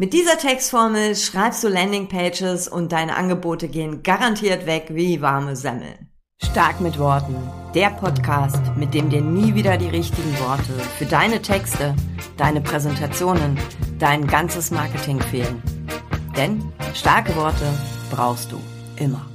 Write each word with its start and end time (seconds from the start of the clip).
Mit 0.00 0.14
dieser 0.14 0.38
Textformel 0.38 1.14
schreibst 1.14 1.62
du 1.62 1.68
Landingpages 1.68 2.68
und 2.68 2.90
deine 2.90 3.16
Angebote 3.16 3.68
gehen 3.68 4.02
garantiert 4.02 4.64
weg 4.64 4.86
wie 4.88 5.20
warme 5.20 5.56
Semmeln. 5.56 6.08
Stark 6.42 6.80
mit 6.80 6.98
Worten. 6.98 7.36
Der 7.74 7.90
Podcast, 7.90 8.62
mit 8.76 8.94
dem 8.94 9.10
dir 9.10 9.20
nie 9.20 9.54
wieder 9.54 9.76
die 9.76 9.90
richtigen 9.90 10.38
Worte 10.38 10.72
für 10.96 11.04
deine 11.04 11.42
Texte, 11.42 11.94
deine 12.38 12.62
Präsentationen, 12.62 13.58
dein 13.98 14.26
ganzes 14.26 14.70
Marketing 14.70 15.20
fehlen. 15.20 15.62
Denn 16.34 16.64
starke 16.94 17.36
Worte 17.36 17.70
brauchst 18.10 18.52
du 18.52 18.60
immer. 18.96 19.26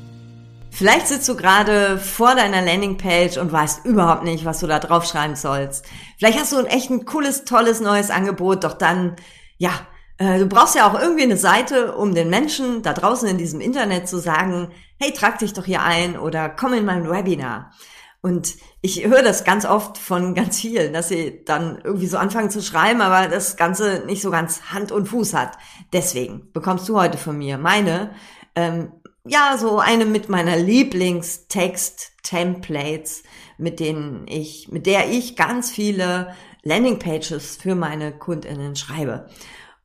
Vielleicht 0.71 1.09
sitzt 1.09 1.29
du 1.29 1.35
gerade 1.35 1.99
vor 1.99 2.33
deiner 2.33 2.63
Landingpage 2.63 3.37
und 3.37 3.51
weißt 3.51 3.85
überhaupt 3.85 4.23
nicht, 4.23 4.45
was 4.45 4.61
du 4.61 4.65
da 4.65 4.79
draufschreiben 4.79 5.35
sollst. 5.35 5.85
Vielleicht 6.17 6.39
hast 6.39 6.53
du 6.53 6.57
ein 6.57 6.65
echt 6.65 6.89
ein 6.89 7.05
cooles, 7.05 7.45
tolles 7.45 7.81
neues 7.81 8.09
Angebot, 8.09 8.63
doch 8.63 8.73
dann, 8.73 9.15
ja, 9.59 9.69
du 10.17 10.47
brauchst 10.47 10.75
ja 10.75 10.87
auch 10.87 10.99
irgendwie 10.99 11.23
eine 11.23 11.37
Seite, 11.37 11.95
um 11.95 12.15
den 12.15 12.29
Menschen 12.29 12.81
da 12.81 12.93
draußen 12.93 13.27
in 13.27 13.37
diesem 13.37 13.59
Internet 13.59 14.07
zu 14.07 14.17
sagen, 14.17 14.71
hey, 14.99 15.11
trag 15.11 15.39
dich 15.39 15.53
doch 15.53 15.65
hier 15.65 15.81
ein 15.81 16.17
oder 16.17 16.49
komm 16.49 16.73
in 16.73 16.85
mein 16.85 17.09
Webinar. 17.09 17.71
Und 18.21 18.55
ich 18.81 19.05
höre 19.05 19.21
das 19.21 19.43
ganz 19.43 19.65
oft 19.65 19.99
von 19.99 20.33
ganz 20.33 20.59
vielen, 20.59 20.93
dass 20.93 21.09
sie 21.09 21.43
dann 21.45 21.79
irgendwie 21.83 22.07
so 22.07 22.17
anfangen 22.17 22.49
zu 22.49 22.63
schreiben, 22.63 23.01
aber 23.01 23.27
das 23.27 23.55
Ganze 23.55 24.01
nicht 24.07 24.23
so 24.23 24.31
ganz 24.31 24.71
Hand 24.71 24.91
und 24.91 25.07
Fuß 25.07 25.35
hat. 25.35 25.59
Deswegen 25.93 26.51
bekommst 26.51 26.89
du 26.89 26.99
heute 26.99 27.19
von 27.19 27.37
mir 27.37 27.59
meine, 27.59 28.15
ähm, 28.55 28.91
ja, 29.27 29.57
so 29.59 29.79
eine 29.79 30.05
mit 30.05 30.29
meiner 30.29 30.57
Lieblingstext-Templates, 30.57 33.23
mit 33.57 33.79
denen 33.79 34.27
ich, 34.27 34.69
mit 34.71 34.87
der 34.87 35.09
ich 35.09 35.35
ganz 35.35 35.69
viele 35.69 36.33
Landingpages 36.63 37.57
für 37.57 37.75
meine 37.75 38.11
KundInnen 38.11 38.75
schreibe. 38.75 39.29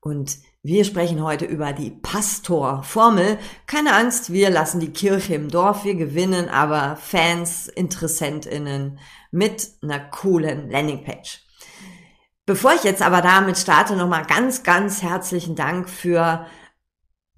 Und 0.01 0.39
wir 0.63 0.85
sprechen 0.85 1.23
heute 1.23 1.45
über 1.45 1.73
die 1.73 1.91
Pastor-Formel. 1.91 3.39
Keine 3.67 3.95
Angst, 3.95 4.33
wir 4.33 4.51
lassen 4.51 4.81
die 4.81 4.93
Kirche 4.93 5.35
im 5.35 5.51
Dorf, 5.51 5.85
wir 5.85 5.95
gewinnen 5.95 6.49
aber 6.49 6.97
Fans, 6.97 7.69
InteressentInnen 7.69 8.99
mit 9.31 9.71
einer 9.83 10.01
coolen 10.01 10.71
Landingpage. 10.71 11.43
Bevor 12.47 12.75
ich 12.75 12.83
jetzt 12.83 13.03
aber 13.03 13.21
damit 13.21 13.59
starte, 13.59 13.95
nochmal 13.95 14.25
ganz, 14.27 14.63
ganz 14.63 15.03
herzlichen 15.03 15.55
Dank 15.55 15.89
für, 15.89 16.47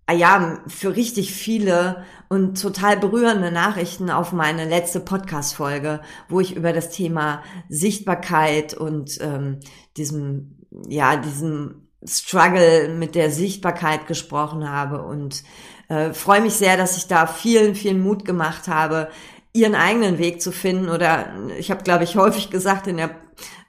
ah 0.07 0.13
ja, 0.13 0.63
für 0.69 0.95
richtig 0.97 1.33
viele 1.33 2.05
und 2.29 2.61
total 2.61 2.97
berührende 2.97 3.51
Nachrichten 3.51 4.09
auf 4.09 4.33
meine 4.33 4.65
letzte 4.65 5.01
Podcast-Folge, 5.01 6.01
wo 6.29 6.41
ich 6.41 6.57
über 6.57 6.73
das 6.73 6.91
Thema 6.91 7.43
Sichtbarkeit 7.69 8.73
und 8.73 9.19
ähm, 9.21 9.59
diesem, 9.97 10.59
ja, 10.89 11.17
diesem 11.17 11.82
Struggle 12.07 12.89
mit 12.89 13.15
der 13.15 13.31
Sichtbarkeit 13.31 14.07
gesprochen 14.07 14.69
habe 14.69 15.03
und 15.03 15.43
äh, 15.89 16.13
freue 16.13 16.41
mich 16.41 16.55
sehr, 16.55 16.77
dass 16.77 16.97
ich 16.97 17.07
da 17.07 17.27
vielen, 17.27 17.75
vielen 17.75 18.01
Mut 18.01 18.25
gemacht 18.25 18.69
habe, 18.69 19.09
ihren 19.53 19.75
eigenen 19.75 20.19
Weg 20.19 20.41
zu 20.41 20.53
finden. 20.53 20.89
Oder 20.89 21.33
ich 21.59 21.71
habe, 21.71 21.83
glaube 21.83 22.05
ich, 22.05 22.17
häufig 22.17 22.51
gesagt 22.51 22.87
in 22.87 22.97
der 22.97 23.11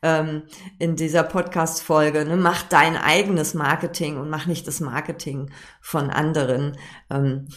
ähm, 0.01 0.43
in 0.79 0.97
dieser 0.97 1.23
Podcast-Folge, 1.23 2.25
ne, 2.25 2.35
mach 2.35 2.63
dein 2.63 2.97
eigenes 2.97 3.53
Marketing 3.53 4.17
und 4.17 4.29
mach 4.29 4.45
nicht 4.45 4.67
das 4.67 4.81
Marketing 4.81 5.49
von 5.79 6.09
anderen. 6.09 6.77
Ähm, 7.09 7.47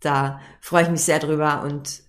da 0.00 0.40
freue 0.60 0.84
ich 0.84 0.90
mich 0.90 1.02
sehr 1.02 1.18
drüber 1.18 1.62
und 1.62 2.02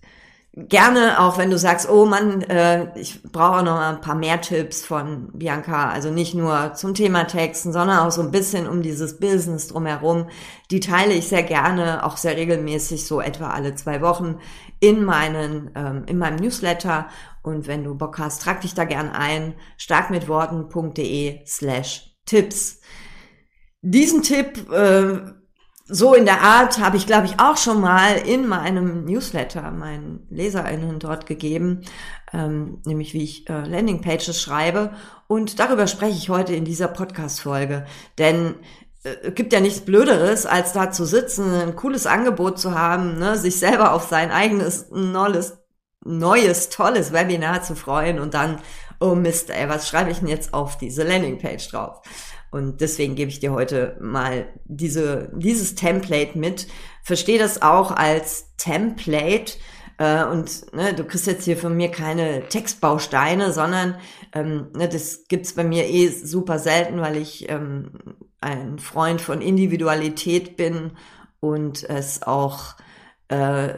gerne 0.52 1.20
auch, 1.20 1.38
wenn 1.38 1.50
du 1.50 1.58
sagst, 1.58 1.88
oh 1.88 2.06
Mann, 2.06 2.42
äh, 2.42 2.98
ich 2.98 3.22
brauche 3.22 3.62
noch 3.62 3.78
ein 3.78 4.00
paar 4.00 4.16
mehr 4.16 4.40
Tipps 4.40 4.84
von 4.84 5.30
Bianca, 5.32 5.90
also 5.90 6.10
nicht 6.10 6.34
nur 6.34 6.74
zum 6.74 6.94
Thema 6.94 7.24
Texten, 7.24 7.72
sondern 7.72 8.00
auch 8.00 8.10
so 8.10 8.22
ein 8.22 8.32
bisschen 8.32 8.68
um 8.68 8.82
dieses 8.82 9.18
Business 9.18 9.68
drumherum. 9.68 10.26
Die 10.70 10.80
teile 10.80 11.14
ich 11.14 11.28
sehr 11.28 11.44
gerne, 11.44 12.04
auch 12.04 12.16
sehr 12.16 12.36
regelmäßig, 12.36 13.06
so 13.06 13.20
etwa 13.20 13.50
alle 13.50 13.74
zwei 13.76 14.00
Wochen 14.00 14.38
in 14.80 15.04
meinen, 15.04 15.70
ähm, 15.76 16.04
in 16.06 16.18
meinem 16.18 16.36
Newsletter. 16.36 17.06
Und 17.42 17.68
wenn 17.68 17.84
du 17.84 17.94
Bock 17.94 18.18
hast, 18.18 18.42
trag 18.42 18.60
dich 18.62 18.74
da 18.74 18.84
gern 18.84 19.08
ein, 19.08 19.54
starkmitworten.de 19.76 21.46
slash 21.46 22.16
Tipps. 22.26 22.80
Diesen 23.82 24.22
Tipp 24.22 24.70
äh, 24.70 25.39
so 25.90 26.14
in 26.14 26.24
der 26.24 26.40
Art 26.40 26.78
habe 26.78 26.96
ich, 26.96 27.06
glaube 27.06 27.26
ich, 27.26 27.40
auch 27.40 27.56
schon 27.56 27.80
mal 27.80 28.16
in 28.16 28.46
meinem 28.46 29.04
Newsletter 29.04 29.70
meinen 29.72 30.26
LeserInnen 30.30 30.98
dort 30.98 31.26
gegeben, 31.26 31.82
ähm, 32.32 32.80
nämlich 32.84 33.12
wie 33.12 33.24
ich 33.24 33.48
äh, 33.48 33.66
Landingpages 33.66 34.40
schreibe. 34.40 34.92
Und 35.26 35.58
darüber 35.58 35.86
spreche 35.86 36.16
ich 36.16 36.28
heute 36.28 36.54
in 36.54 36.64
dieser 36.64 36.88
Podcast-Folge. 36.88 37.86
Denn 38.18 38.54
äh, 39.02 39.32
gibt 39.32 39.52
ja 39.52 39.60
nichts 39.60 39.80
Blöderes, 39.80 40.46
als 40.46 40.72
da 40.72 40.90
zu 40.92 41.04
sitzen, 41.04 41.52
ein 41.54 41.76
cooles 41.76 42.06
Angebot 42.06 42.58
zu 42.58 42.74
haben, 42.74 43.18
ne, 43.18 43.36
sich 43.36 43.58
selber 43.58 43.92
auf 43.92 44.08
sein 44.08 44.30
eigenes, 44.30 44.90
neues, 44.90 45.58
neues, 46.04 46.68
tolles 46.68 47.12
Webinar 47.12 47.62
zu 47.62 47.74
freuen 47.74 48.20
und 48.20 48.34
dann, 48.34 48.58
oh 49.00 49.14
Mist, 49.14 49.50
ey, 49.50 49.68
was 49.68 49.88
schreibe 49.88 50.10
ich 50.10 50.18
denn 50.18 50.28
jetzt 50.28 50.54
auf 50.54 50.78
diese 50.78 51.02
Landingpage 51.02 51.68
drauf? 51.70 52.02
Und 52.50 52.80
deswegen 52.80 53.14
gebe 53.14 53.30
ich 53.30 53.40
dir 53.40 53.52
heute 53.52 53.96
mal 54.00 54.48
diese, 54.64 55.30
dieses 55.34 55.74
Template 55.74 56.36
mit. 56.36 56.66
Verstehe 57.02 57.38
das 57.38 57.62
auch 57.62 57.92
als 57.92 58.56
Template. 58.56 59.52
Äh, 59.98 60.24
und 60.24 60.72
ne, 60.74 60.94
du 60.94 61.04
kriegst 61.04 61.26
jetzt 61.26 61.44
hier 61.44 61.56
von 61.56 61.76
mir 61.76 61.90
keine 61.90 62.48
Textbausteine, 62.48 63.52
sondern 63.52 63.96
ähm, 64.32 64.68
ne, 64.74 64.88
das 64.88 65.28
gibt's 65.28 65.52
bei 65.52 65.64
mir 65.64 65.88
eh 65.88 66.08
super 66.08 66.58
selten, 66.58 67.00
weil 67.00 67.16
ich 67.16 67.48
ähm, 67.48 67.92
ein 68.40 68.78
Freund 68.78 69.20
von 69.20 69.40
Individualität 69.40 70.56
bin 70.56 70.92
und 71.40 71.88
es 71.88 72.22
auch 72.22 72.76
äh, 73.28 73.74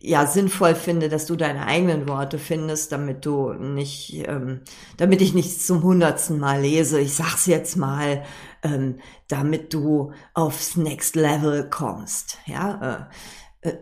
ja 0.00 0.26
sinnvoll 0.26 0.74
finde, 0.74 1.08
dass 1.08 1.26
du 1.26 1.36
deine 1.36 1.66
eigenen 1.66 2.08
Worte 2.08 2.38
findest, 2.38 2.92
damit 2.92 3.24
du 3.26 3.52
nicht, 3.52 4.26
ähm, 4.26 4.60
damit 4.96 5.22
ich 5.22 5.34
nicht 5.34 5.62
zum 5.62 5.82
hundertsten 5.82 6.38
Mal 6.38 6.60
lese. 6.60 7.00
Ich 7.00 7.14
sag's 7.14 7.46
jetzt 7.46 7.76
mal, 7.76 8.24
ähm, 8.62 8.98
damit 9.28 9.72
du 9.74 10.12
aufs 10.34 10.76
Next 10.76 11.16
Level 11.16 11.68
kommst. 11.70 12.38
Ja, 12.46 13.08
äh, 13.10 13.14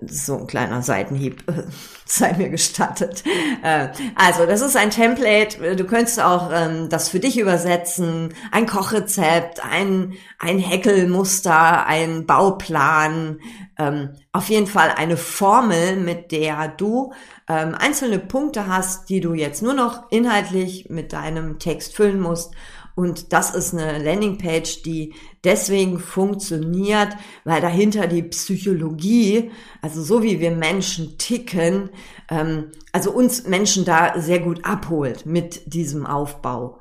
so 0.06 0.38
ein 0.38 0.46
kleiner 0.46 0.82
Seitenhieb 0.82 1.48
äh, 1.48 1.64
sei 2.06 2.34
mir 2.34 2.50
gestattet. 2.50 3.24
Äh, 3.62 3.88
also, 4.14 4.46
das 4.46 4.60
ist 4.60 4.76
ein 4.76 4.90
Template. 4.90 5.76
Du 5.76 5.84
könntest 5.84 6.20
auch 6.20 6.50
ähm, 6.52 6.88
das 6.88 7.08
für 7.08 7.20
dich 7.20 7.38
übersetzen. 7.38 8.34
Ein 8.52 8.66
Kochrezept, 8.66 9.64
ein, 9.64 10.14
ein 10.38 10.58
Häkelmuster, 10.58 11.86
ein 11.86 12.26
Bauplan, 12.26 13.38
ähm, 13.78 14.10
auf 14.32 14.48
jeden 14.48 14.66
Fall 14.66 14.92
eine 14.96 15.16
Formel, 15.16 15.96
mit 15.96 16.30
der 16.32 16.68
du 16.68 17.12
ähm, 17.48 17.74
einzelne 17.74 18.18
Punkte 18.18 18.66
hast, 18.66 19.08
die 19.08 19.20
du 19.20 19.34
jetzt 19.34 19.62
nur 19.62 19.74
noch 19.74 20.10
inhaltlich 20.10 20.88
mit 20.90 21.12
deinem 21.12 21.58
Text 21.58 21.96
füllen 21.96 22.20
musst. 22.20 22.52
Und 22.94 23.32
das 23.32 23.54
ist 23.54 23.74
eine 23.74 23.98
Landingpage, 23.98 24.82
die 24.82 25.14
deswegen 25.42 25.98
funktioniert, 25.98 27.08
weil 27.44 27.60
dahinter 27.60 28.06
die 28.06 28.22
Psychologie, 28.22 29.50
also 29.82 30.00
so 30.02 30.22
wie 30.22 30.38
wir 30.38 30.52
Menschen 30.52 31.18
ticken, 31.18 31.90
ähm, 32.30 32.70
also 32.92 33.10
uns 33.10 33.46
Menschen 33.46 33.84
da 33.84 34.20
sehr 34.20 34.38
gut 34.38 34.64
abholt 34.64 35.26
mit 35.26 35.74
diesem 35.74 36.06
Aufbau. 36.06 36.80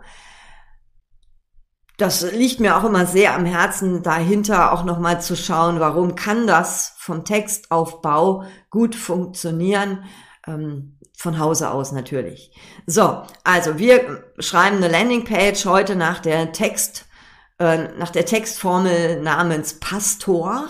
Das 1.97 2.31
liegt 2.31 2.59
mir 2.59 2.77
auch 2.77 2.83
immer 2.83 3.05
sehr 3.05 3.35
am 3.35 3.45
Herzen, 3.45 4.03
dahinter 4.03 4.71
auch 4.73 4.83
nochmal 4.83 5.21
zu 5.21 5.35
schauen, 5.35 5.79
warum 5.79 6.15
kann 6.15 6.47
das 6.47 6.93
vom 6.97 7.23
Textaufbau 7.23 8.43
gut 8.69 8.95
funktionieren, 8.95 10.03
ähm, 10.47 10.97
von 11.23 11.39
Hause 11.39 11.71
aus 11.71 11.93
natürlich. 11.93 12.51
So, 12.85 13.21
also 13.45 13.79
wir 13.79 14.25
schreiben 14.39 14.77
eine 14.77 14.89
Landingpage 14.89 15.65
heute 15.65 15.95
nach 15.95 16.19
der 16.19 16.51
Text, 16.51 17.05
äh, 17.59 17.87
nach 17.97 18.09
der 18.09 18.25
Textformel 18.25 19.21
namens 19.21 19.79
Pastor. 19.79 20.67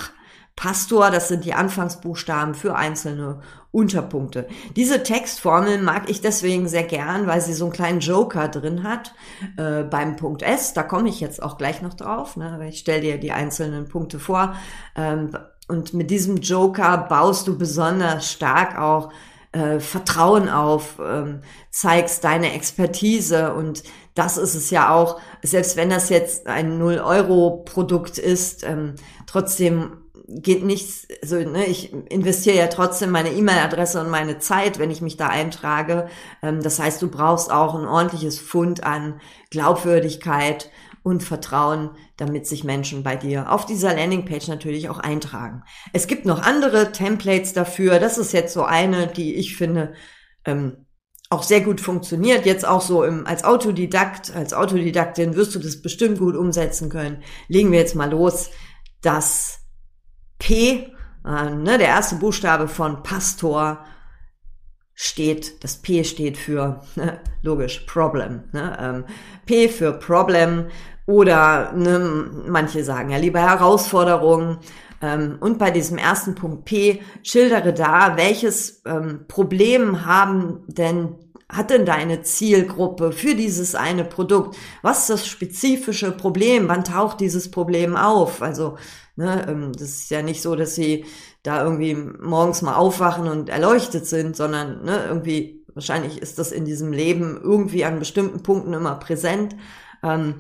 Pastor, 0.55 1.09
das 1.09 1.27
sind 1.27 1.43
die 1.45 1.55
Anfangsbuchstaben 1.55 2.53
für 2.53 2.75
einzelne 2.75 3.41
Unterpunkte. 3.71 4.47
Diese 4.75 5.01
Textformel 5.01 5.81
mag 5.81 6.07
ich 6.07 6.21
deswegen 6.21 6.67
sehr 6.67 6.83
gern, 6.83 7.25
weil 7.25 7.41
sie 7.41 7.53
so 7.53 7.65
einen 7.65 7.73
kleinen 7.73 7.99
Joker 7.99 8.47
drin 8.47 8.83
hat 8.83 9.15
äh, 9.57 9.81
beim 9.81 10.17
Punkt 10.17 10.43
S. 10.43 10.73
Da 10.75 10.83
komme 10.83 11.09
ich 11.09 11.19
jetzt 11.19 11.41
auch 11.41 11.57
gleich 11.57 11.81
noch 11.81 11.95
drauf. 11.95 12.37
Ne? 12.37 12.63
Ich 12.69 12.77
stelle 12.77 13.01
dir 13.01 13.17
die 13.17 13.31
einzelnen 13.31 13.89
Punkte 13.89 14.19
vor. 14.19 14.53
Ähm, 14.95 15.35
und 15.67 15.95
mit 15.95 16.11
diesem 16.11 16.37
Joker 16.37 16.97
baust 17.09 17.47
du 17.47 17.57
besonders 17.57 18.31
stark 18.31 18.77
auch 18.77 19.11
äh, 19.53 19.79
Vertrauen 19.79 20.49
auf, 20.49 20.99
ähm, 21.03 21.41
zeigst 21.71 22.23
deine 22.23 22.53
Expertise 22.53 23.53
und 23.53 23.83
das 24.15 24.37
ist 24.37 24.53
es 24.53 24.69
ja 24.69 24.93
auch, 24.93 25.19
selbst 25.41 25.77
wenn 25.77 25.89
das 25.89 26.09
jetzt 26.09 26.47
ein 26.47 26.77
Null-Euro-Produkt 26.77 28.17
ist, 28.17 28.63
ähm, 28.63 28.95
trotzdem 29.25 29.97
geht 30.27 30.63
nichts, 30.63 31.07
also 31.21 31.37
ne, 31.37 31.65
ich 31.65 31.93
investiere 32.09 32.57
ja 32.57 32.67
trotzdem 32.67 33.11
meine 33.11 33.31
E-Mail-Adresse 33.31 33.99
und 33.99 34.09
meine 34.09 34.39
Zeit, 34.39 34.79
wenn 34.79 34.91
ich 34.91 35.01
mich 35.01 35.17
da 35.17 35.27
eintrage. 35.27 36.07
Ähm, 36.41 36.61
das 36.61 36.79
heißt, 36.79 37.01
du 37.01 37.09
brauchst 37.09 37.51
auch 37.51 37.75
ein 37.75 37.85
ordentliches 37.85 38.39
Fund 38.39 38.83
an 38.83 39.19
Glaubwürdigkeit 39.49 40.69
und 41.03 41.21
Vertrauen, 41.21 41.91
damit 42.17 42.47
sich 42.47 42.63
Menschen 42.63 43.03
bei 43.03 43.17
dir 43.17 43.51
auf 43.51 43.65
dieser 43.65 43.93
Landingpage 43.93 44.47
natürlich 44.47 44.89
auch 44.89 44.99
eintragen. 44.99 45.63
Es 45.91 46.07
gibt 46.07 46.25
noch 46.25 46.41
andere 46.41 46.93
Templates 46.93 47.53
dafür. 47.53 47.99
Das 47.99 48.17
ist 48.17 48.31
jetzt 48.31 48.53
so 48.53 48.63
eine, 48.63 49.07
die 49.07 49.35
ich 49.35 49.55
finde 49.57 49.93
ähm, 50.45 50.85
auch 51.29 51.43
sehr 51.43 51.61
gut 51.61 51.81
funktioniert. 51.81 52.45
Jetzt 52.45 52.65
auch 52.65 52.81
so 52.81 53.03
im, 53.03 53.27
als 53.27 53.43
Autodidakt, 53.43 54.33
als 54.33 54.53
Autodidaktin 54.53 55.35
wirst 55.35 55.55
du 55.55 55.59
das 55.59 55.81
bestimmt 55.81 56.19
gut 56.19 56.35
umsetzen 56.35 56.89
können. 56.89 57.23
Legen 57.47 57.71
wir 57.71 57.79
jetzt 57.79 57.95
mal 57.95 58.09
los. 58.09 58.49
Das 59.01 59.59
P, 60.39 60.93
äh, 61.25 61.49
ne, 61.49 61.77
der 61.77 61.87
erste 61.87 62.15
Buchstabe 62.15 62.67
von 62.67 63.03
Pastor 63.03 63.83
steht, 64.93 65.63
das 65.63 65.77
P 65.77 66.03
steht 66.03 66.37
für, 66.37 66.83
ne, 66.95 67.19
logisch, 67.41 67.79
Problem. 67.81 68.43
Ne, 68.51 68.77
ähm, 68.79 69.05
P 69.45 69.69
für 69.69 69.91
Problem 69.93 70.67
oder 71.05 71.73
ne, 71.73 72.29
manche 72.47 72.83
sagen 72.83 73.09
ja 73.09 73.17
lieber 73.17 73.41
Herausforderung. 73.41 74.59
Ähm, 75.01 75.37
und 75.39 75.59
bei 75.59 75.71
diesem 75.71 75.97
ersten 75.97 76.35
Punkt 76.35 76.65
P 76.65 77.01
schildere 77.23 77.73
da, 77.73 78.15
welches 78.15 78.81
ähm, 78.85 79.25
Problem 79.27 80.05
haben 80.05 80.63
denn 80.67 81.15
hat 81.49 81.69
denn 81.69 81.85
deine 81.85 82.23
Zielgruppe 82.23 83.11
für 83.11 83.35
dieses 83.35 83.75
eine 83.75 84.03
Produkt? 84.03 84.57
Was 84.81 85.01
ist 85.01 85.09
das 85.09 85.27
spezifische 85.27 86.11
Problem? 86.11 86.67
Wann 86.67 86.83
taucht 86.83 87.19
dieses 87.19 87.51
Problem 87.51 87.95
auf? 87.95 88.41
Also, 88.41 88.77
ne, 89.15 89.45
ähm, 89.47 89.71
das 89.73 89.89
ist 89.89 90.09
ja 90.09 90.21
nicht 90.23 90.41
so, 90.41 90.55
dass 90.55 90.73
sie 90.75 91.05
da 91.43 91.63
irgendwie 91.63 91.93
morgens 91.93 92.61
mal 92.61 92.75
aufwachen 92.75 93.27
und 93.27 93.49
erleuchtet 93.49 94.07
sind, 94.07 94.35
sondern 94.35 94.83
ne, 94.83 95.05
irgendwie, 95.07 95.63
wahrscheinlich 95.73 96.21
ist 96.21 96.39
das 96.39 96.51
in 96.51 96.65
diesem 96.65 96.91
Leben 96.91 97.39
irgendwie 97.41 97.85
an 97.85 97.99
bestimmten 97.99 98.41
Punkten 98.41 98.73
immer 98.73 98.95
präsent. 98.95 99.55
Ähm, 100.01 100.35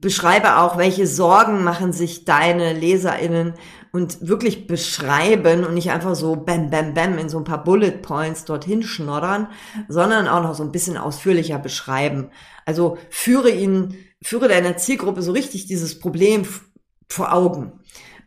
beschreibe 0.00 0.58
auch, 0.58 0.76
welche 0.76 1.06
Sorgen 1.06 1.64
machen 1.64 1.92
sich 1.92 2.24
deine 2.24 2.72
LeserInnen 2.72 3.54
und 3.92 4.26
wirklich 4.26 4.66
beschreiben 4.66 5.64
und 5.64 5.74
nicht 5.74 5.90
einfach 5.90 6.14
so 6.16 6.36
bam, 6.36 6.70
bam, 6.70 6.94
bam 6.94 7.16
in 7.18 7.28
so 7.28 7.38
ein 7.38 7.44
paar 7.44 7.62
Bullet 7.62 8.02
Points 8.02 8.44
dorthin 8.44 8.82
schnoddern, 8.82 9.48
sondern 9.88 10.26
auch 10.26 10.42
noch 10.42 10.54
so 10.54 10.64
ein 10.64 10.72
bisschen 10.72 10.96
ausführlicher 10.96 11.58
beschreiben. 11.58 12.30
Also 12.66 12.98
führe 13.10 13.50
ihn, 13.50 13.96
führe 14.22 14.48
deiner 14.48 14.76
Zielgruppe 14.76 15.22
so 15.22 15.32
richtig 15.32 15.66
dieses 15.66 16.00
Problem 16.00 16.44
vor 17.08 17.32
Augen. 17.32 17.80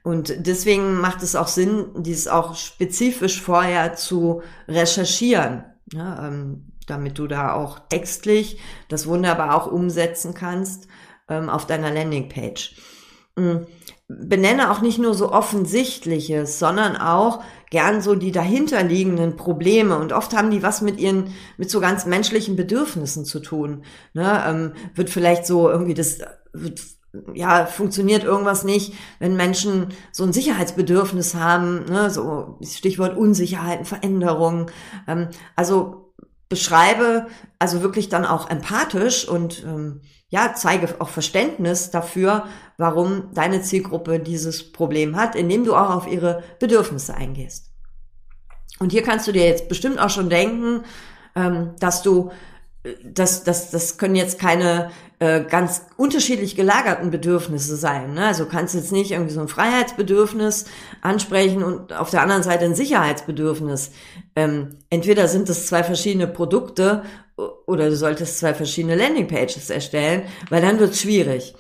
Und 0.04 0.48
deswegen 0.48 1.02
macht 1.02 1.22
es 1.22 1.36
auch 1.36 1.50
Sinn, 1.50 1.88
dies 1.98 2.30
auch 2.30 2.56
spezifisch 2.56 3.42
vorher 3.42 3.96
zu 3.96 4.42
recherchieren, 4.70 5.66
ja, 5.92 6.28
ähm, 6.28 6.72
damit 6.86 7.20
du 7.20 7.28
da 7.28 7.52
auch 7.54 7.80
textlich 7.90 8.58
das 8.88 9.06
wunderbar 9.06 9.54
auch 9.54 9.70
umsetzen 9.70 10.34
kannst 10.34 10.88
ähm, 11.30 11.50
auf 11.50 11.68
deiner 11.68 11.92
Landingpage. 11.92 12.76
Mhm. 13.36 13.68
Benenne 14.10 14.72
auch 14.72 14.82
nicht 14.82 15.00
nur 15.00 15.14
so 15.14 15.32
offensichtliches, 15.32 16.60
sondern 16.60 16.96
auch 16.96 17.44
gern 17.70 18.02
so 18.02 18.16
die 18.16 18.32
dahinterliegenden 18.32 19.36
Probleme. 19.36 19.98
Und 19.98 20.14
oft 20.14 20.36
haben 20.36 20.50
die 20.50 20.64
was 20.64 20.82
mit 20.82 21.00
ihren, 21.00 21.34
mit 21.58 21.70
so 21.70 21.82
ganz 21.82 22.06
menschlichen 22.06 22.56
Bedürfnissen 22.56 23.26
zu 23.26 23.42
tun. 23.42 23.84
Ne? 24.14 24.44
Ähm, 24.48 24.74
wird 24.96 25.10
vielleicht 25.10 25.46
so 25.46 25.70
irgendwie 25.70 25.94
das, 25.94 26.20
wird, 26.54 26.82
ja, 27.34 27.66
funktioniert 27.66 28.24
irgendwas 28.24 28.64
nicht, 28.64 28.94
wenn 29.20 29.36
Menschen 29.36 29.88
so 30.14 30.24
ein 30.24 30.34
Sicherheitsbedürfnis 30.34 31.36
haben, 31.36 31.86
ne? 31.86 32.10
so 32.10 32.60
Stichwort 32.64 33.18
Unsicherheiten, 33.18 33.86
Veränderungen. 33.86 34.68
Ähm, 35.08 35.28
also 35.58 36.07
beschreibe 36.50 37.28
also 37.60 37.82
wirklich 37.82 38.10
dann 38.10 38.26
auch 38.26 38.50
empathisch 38.50 39.28
und 39.28 39.64
ähm, 39.64 40.02
ja, 40.30 40.54
zeige 40.56 41.00
auch 41.00 41.10
Verständnis 41.10 41.90
dafür, 41.90 42.46
warum 42.78 43.34
deine 43.34 43.62
Zielgruppe 43.62 44.20
dieses 44.20 44.72
Problem 44.72 45.16
hat, 45.16 45.36
indem 45.36 45.64
du 45.64 45.74
auch 45.74 45.90
auf 45.90 46.08
ihre 46.08 46.44
Bedürfnisse 46.60 47.16
eingehst. 47.16 47.72
Und 48.80 48.92
hier 48.92 49.04
kannst 49.04 49.28
du 49.28 49.32
dir 49.32 49.46
jetzt 49.46 49.70
bestimmt 49.70 50.00
auch 50.00 50.10
schon 50.10 50.30
denken, 50.30 50.84
ähm, 51.36 51.76
dass 51.80 52.04
du 52.04 52.32
das, 53.04 53.44
das, 53.44 53.72
das 53.72 53.98
können 53.98 54.16
jetzt 54.16 54.40
keine 54.40 54.92
äh, 55.20 55.44
ganz 55.44 55.82
unterschiedlich 55.98 56.56
gelagerten 56.56 57.10
Bedürfnisse 57.10 57.76
sein. 57.76 58.14
Ne? 58.14 58.26
Also 58.26 58.46
kannst 58.46 58.76
jetzt 58.76 58.92
nicht 58.92 59.12
irgendwie 59.12 59.34
so 59.34 59.42
ein 59.42 59.48
Freiheitsbedürfnis 59.48 60.66
ansprechen 61.02 61.64
und 61.64 61.94
auf 61.94 62.12
der 62.12 62.22
anderen 62.22 62.44
Seite 62.44 62.66
ein 62.66 62.76
Sicherheitsbedürfnis. 62.76 63.92
Ähm, 64.36 64.78
entweder 64.90 65.28
sind 65.28 65.50
das 65.50 65.66
zwei 65.66 65.84
verschiedene 65.84 66.28
Produkte 66.28 67.04
oder 67.66 67.90
du 67.90 67.96
solltest 67.96 68.40
zwei 68.40 68.54
verschiedene 68.54 68.96
Landingpages 68.96 69.70
erstellen, 69.70 70.24
weil 70.50 70.62
dann 70.62 70.80
wird's 70.80 71.02
schwierig. 71.02 71.56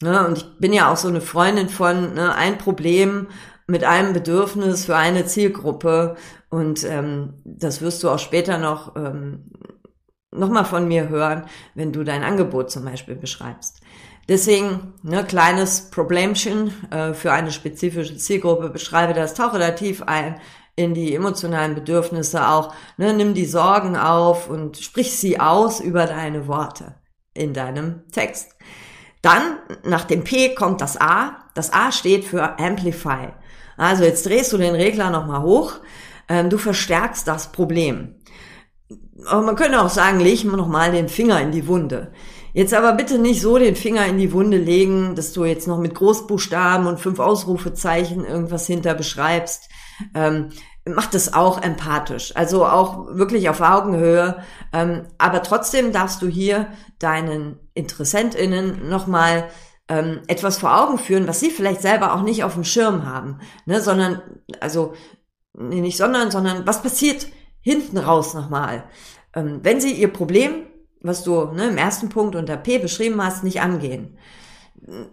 Ne? 0.00 0.26
Und 0.26 0.38
ich 0.38 0.58
bin 0.58 0.72
ja 0.72 0.90
auch 0.90 0.96
so 0.96 1.08
eine 1.08 1.20
Freundin 1.20 1.68
von 1.68 2.14
ne, 2.14 2.34
ein 2.34 2.58
Problem 2.58 3.28
mit 3.66 3.84
einem 3.84 4.12
Bedürfnis 4.12 4.86
für 4.86 4.96
eine 4.96 5.26
Zielgruppe 5.26 6.16
und 6.50 6.84
ähm, 6.84 7.34
das 7.44 7.80
wirst 7.80 8.02
du 8.02 8.10
auch 8.10 8.18
später 8.18 8.58
noch 8.58 8.96
ähm, 8.96 9.50
nochmal 10.32 10.64
von 10.64 10.88
mir 10.88 11.08
hören, 11.08 11.44
wenn 11.74 11.92
du 11.92 12.04
dein 12.04 12.24
Angebot 12.24 12.70
zum 12.70 12.84
Beispiel 12.84 13.14
beschreibst. 13.14 13.80
Deswegen, 14.28 14.94
ne, 15.02 15.24
kleines 15.24 15.90
Problemchen 15.90 16.72
äh, 16.90 17.12
für 17.12 17.32
eine 17.32 17.50
spezifische 17.50 18.16
Zielgruppe, 18.16 18.70
beschreibe 18.70 19.14
das, 19.14 19.34
tauche 19.34 19.58
da 19.58 19.72
tief 19.72 20.02
ein 20.02 20.40
in 20.74 20.94
die 20.94 21.14
emotionalen 21.14 21.74
Bedürfnisse 21.74 22.48
auch, 22.48 22.74
ne, 22.96 23.12
nimm 23.12 23.34
die 23.34 23.44
Sorgen 23.44 23.96
auf 23.96 24.48
und 24.48 24.78
sprich 24.78 25.16
sie 25.16 25.38
aus 25.38 25.80
über 25.80 26.06
deine 26.06 26.46
Worte 26.46 26.94
in 27.34 27.52
deinem 27.52 28.08
Text. 28.10 28.56
Dann, 29.22 29.58
nach 29.84 30.04
dem 30.04 30.24
P 30.24 30.54
kommt 30.54 30.80
das 30.80 31.00
A. 31.00 31.36
Das 31.54 31.72
A 31.72 31.92
steht 31.92 32.24
für 32.24 32.58
Amplify. 32.58 33.28
Also 33.76 34.04
jetzt 34.04 34.26
drehst 34.26 34.52
du 34.52 34.58
den 34.58 34.74
Regler 34.74 35.10
nochmal 35.10 35.42
hoch. 35.42 35.74
Ähm, 36.28 36.50
du 36.50 36.58
verstärkst 36.58 37.26
das 37.28 37.52
Problem 37.52 38.16
aber 39.26 39.42
man 39.42 39.56
könnte 39.56 39.80
auch 39.80 39.90
sagen, 39.90 40.20
leg 40.20 40.44
mir 40.44 40.56
noch 40.56 40.68
mal 40.68 40.92
den 40.92 41.08
Finger 41.08 41.40
in 41.40 41.52
die 41.52 41.66
Wunde. 41.66 42.12
Jetzt 42.54 42.74
aber 42.74 42.92
bitte 42.92 43.18
nicht 43.18 43.40
so 43.40 43.56
den 43.58 43.76
Finger 43.76 44.06
in 44.06 44.18
die 44.18 44.32
Wunde 44.32 44.58
legen, 44.58 45.14
dass 45.14 45.32
du 45.32 45.44
jetzt 45.44 45.66
noch 45.66 45.78
mit 45.78 45.94
Großbuchstaben 45.94 46.86
und 46.86 47.00
fünf 47.00 47.18
Ausrufezeichen 47.18 48.26
irgendwas 48.26 48.66
hinter 48.66 48.94
beschreibst. 48.94 49.70
Ähm, 50.14 50.50
mach 50.84 51.06
das 51.06 51.32
auch 51.32 51.62
empathisch, 51.62 52.36
also 52.36 52.66
auch 52.66 53.06
wirklich 53.16 53.48
auf 53.48 53.60
Augenhöhe. 53.60 54.42
Ähm, 54.72 55.06
aber 55.16 55.42
trotzdem 55.42 55.92
darfst 55.92 56.20
du 56.20 56.26
hier 56.26 56.68
deinen 56.98 57.58
InteressentInnen 57.74 58.88
nochmal 58.88 59.48
ähm, 59.88 60.20
etwas 60.26 60.58
vor 60.58 60.78
Augen 60.78 60.98
führen, 60.98 61.28
was 61.28 61.40
sie 61.40 61.50
vielleicht 61.50 61.82
selber 61.82 62.14
auch 62.14 62.22
nicht 62.22 62.44
auf 62.44 62.54
dem 62.54 62.64
Schirm 62.64 63.06
haben, 63.06 63.40
ne, 63.66 63.80
sondern, 63.80 64.22
also, 64.60 64.94
nee, 65.54 65.80
nicht 65.80 65.96
sondern, 65.96 66.30
sondern 66.30 66.66
was 66.66 66.82
passiert 66.82 67.26
hinten 67.62 67.98
raus 67.98 68.34
nochmal. 68.34 68.84
Ähm, 69.34 69.60
wenn 69.62 69.80
sie 69.80 69.92
ihr 69.92 70.12
Problem, 70.12 70.66
was 71.00 71.24
du 71.24 71.46
ne, 71.46 71.68
im 71.68 71.78
ersten 71.78 72.08
Punkt 72.08 72.36
unter 72.36 72.56
P 72.56 72.78
beschrieben 72.78 73.22
hast, 73.22 73.42
nicht 73.42 73.60
angehen. 73.60 74.18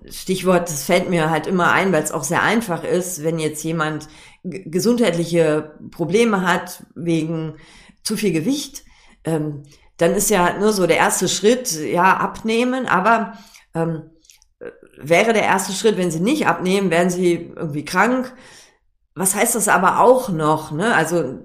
Stichwort, 0.09 0.69
das 0.69 0.83
fällt 0.83 1.09
mir 1.09 1.29
halt 1.29 1.45
immer 1.45 1.71
ein, 1.71 1.91
weil 1.93 2.03
es 2.03 2.11
auch 2.11 2.23
sehr 2.23 2.41
einfach 2.41 2.83
ist, 2.83 3.23
wenn 3.23 3.37
jetzt 3.37 3.63
jemand 3.63 4.07
gesundheitliche 4.43 5.77
Probleme 5.91 6.47
hat 6.47 6.83
wegen 6.95 7.55
zu 8.03 8.17
viel 8.17 8.31
Gewicht, 8.31 8.83
ähm, 9.23 9.63
dann 9.97 10.15
ist 10.15 10.29
ja 10.29 10.57
nur 10.57 10.73
so 10.73 10.87
der 10.87 10.97
erste 10.97 11.27
Schritt, 11.27 11.71
ja, 11.71 12.17
abnehmen, 12.17 12.87
aber 12.87 13.33
ähm, 13.75 14.09
wäre 14.97 15.33
der 15.33 15.43
erste 15.43 15.73
Schritt, 15.73 15.97
wenn 15.97 16.11
sie 16.11 16.19
nicht 16.19 16.47
abnehmen, 16.47 16.89
werden 16.89 17.09
sie 17.09 17.51
irgendwie 17.55 17.85
krank. 17.85 18.33
Was 19.13 19.35
heißt 19.35 19.55
das 19.55 19.67
aber 19.67 19.99
auch 19.99 20.29
noch? 20.29 20.71
Ne? 20.71 20.95
Also 20.95 21.39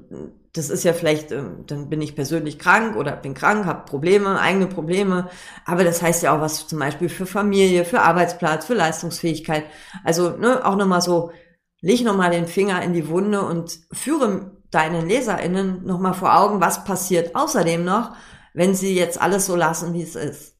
das 0.55 0.71
ist 0.71 0.85
ja 0.85 0.93
vielleicht, 0.93 1.33
ähm, 1.33 1.65
dann 1.67 1.91
bin 1.91 2.01
ich 2.01 2.15
persönlich 2.15 2.59
krank 2.59 2.97
oder 2.97 3.17
bin 3.17 3.35
krank, 3.35 3.67
habe 3.67 3.85
Probleme, 3.85 4.41
eigene 4.41 4.69
Probleme. 4.69 5.29
Aber 5.67 5.83
das 5.83 6.01
heißt 6.01 6.23
ja 6.23 6.35
auch 6.35 6.41
was 6.41 6.69
zum 6.69 6.79
Beispiel 6.79 7.09
für 7.09 7.27
Familie, 7.27 7.85
für 7.85 8.01
Arbeitsplatz, 8.03 8.67
für 8.67 8.75
Leistungsfähigkeit. 8.75 9.65
Also 10.05 10.31
ne, 10.37 10.65
auch 10.65 10.77
nochmal 10.77 11.01
so, 11.03 11.33
leg 11.81 12.03
nochmal 12.05 12.31
den 12.31 12.47
Finger 12.47 12.83
in 12.83 12.93
die 12.93 13.09
Wunde 13.09 13.43
und 13.43 13.81
führe 13.93 14.53
deinen 14.71 15.09
LeserInnen 15.09 15.85
nochmal 15.85 16.15
vor 16.15 16.37
Augen, 16.39 16.61
was 16.61 16.85
passiert 16.85 17.35
außerdem 17.35 17.85
noch, 17.85 18.13
wenn 18.55 18.75
sie 18.75 18.95
jetzt 18.95 19.21
alles 19.21 19.47
so 19.47 19.57
lassen, 19.57 19.93
wie 19.93 20.03
es 20.03 20.15
ist. 20.15 20.55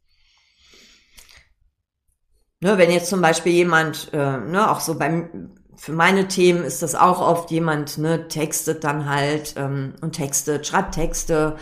Ne, 2.61 2.79
wenn 2.79 2.91
jetzt 2.91 3.11
zum 3.11 3.21
Beispiel 3.21 3.53
jemand, 3.53 4.11
äh, 4.13 4.39
ne, 4.39 4.71
auch 4.71 4.81
so 4.81 4.99
beim 4.99 5.55
für 5.77 5.93
meine 5.93 6.29
Themen 6.29 6.65
ist 6.65 6.83
das 6.83 6.95
auch 6.95 7.21
oft 7.21 7.51
jemand, 7.51 7.99
ne, 7.99 8.29
textet 8.29 8.85
dann 8.85 9.09
halt 9.09 9.55
ähm, 9.57 9.95
und 10.01 10.13
textet, 10.13 10.67
schreibt 10.67 10.95
Texte, 10.95 11.57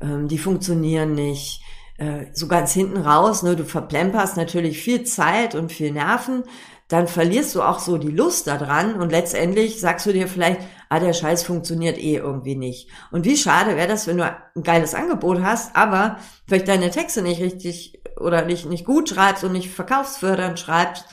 ähm, 0.00 0.28
die 0.28 0.38
funktionieren 0.38 1.14
nicht. 1.14 1.62
Äh, 1.96 2.26
so 2.32 2.48
ganz 2.48 2.72
hinten 2.72 2.96
raus, 2.96 3.42
ne, 3.42 3.54
du 3.54 3.64
verplemperst 3.64 4.36
natürlich 4.36 4.82
viel 4.82 5.04
Zeit 5.04 5.54
und 5.54 5.70
viel 5.70 5.92
Nerven, 5.92 6.42
dann 6.88 7.08
verlierst 7.08 7.54
du 7.54 7.62
auch 7.62 7.78
so 7.78 7.98
die 7.98 8.10
Lust 8.10 8.46
daran 8.46 8.94
und 8.94 9.10
letztendlich 9.10 9.80
sagst 9.80 10.04
du 10.06 10.12
dir 10.12 10.28
vielleicht, 10.28 10.60
ah, 10.88 10.98
der 10.98 11.12
Scheiß 11.12 11.44
funktioniert 11.44 11.96
eh 11.96 12.16
irgendwie 12.16 12.56
nicht. 12.56 12.88
Und 13.10 13.24
wie 13.24 13.36
schade 13.36 13.76
wäre 13.76 13.88
das, 13.88 14.06
wenn 14.06 14.18
du 14.18 14.24
ein 14.24 14.62
geiles 14.62 14.94
Angebot 14.94 15.40
hast, 15.42 15.74
aber 15.76 16.18
vielleicht 16.46 16.68
deine 16.68 16.90
Texte 16.90 17.22
nicht 17.22 17.40
richtig 17.40 18.00
oder 18.18 18.44
nicht, 18.44 18.66
nicht 18.66 18.84
gut 18.84 19.08
schreibst 19.08 19.44
und 19.44 19.52
nicht 19.52 19.70
verkaufsfördernd 19.70 20.58
schreibst 20.58 21.06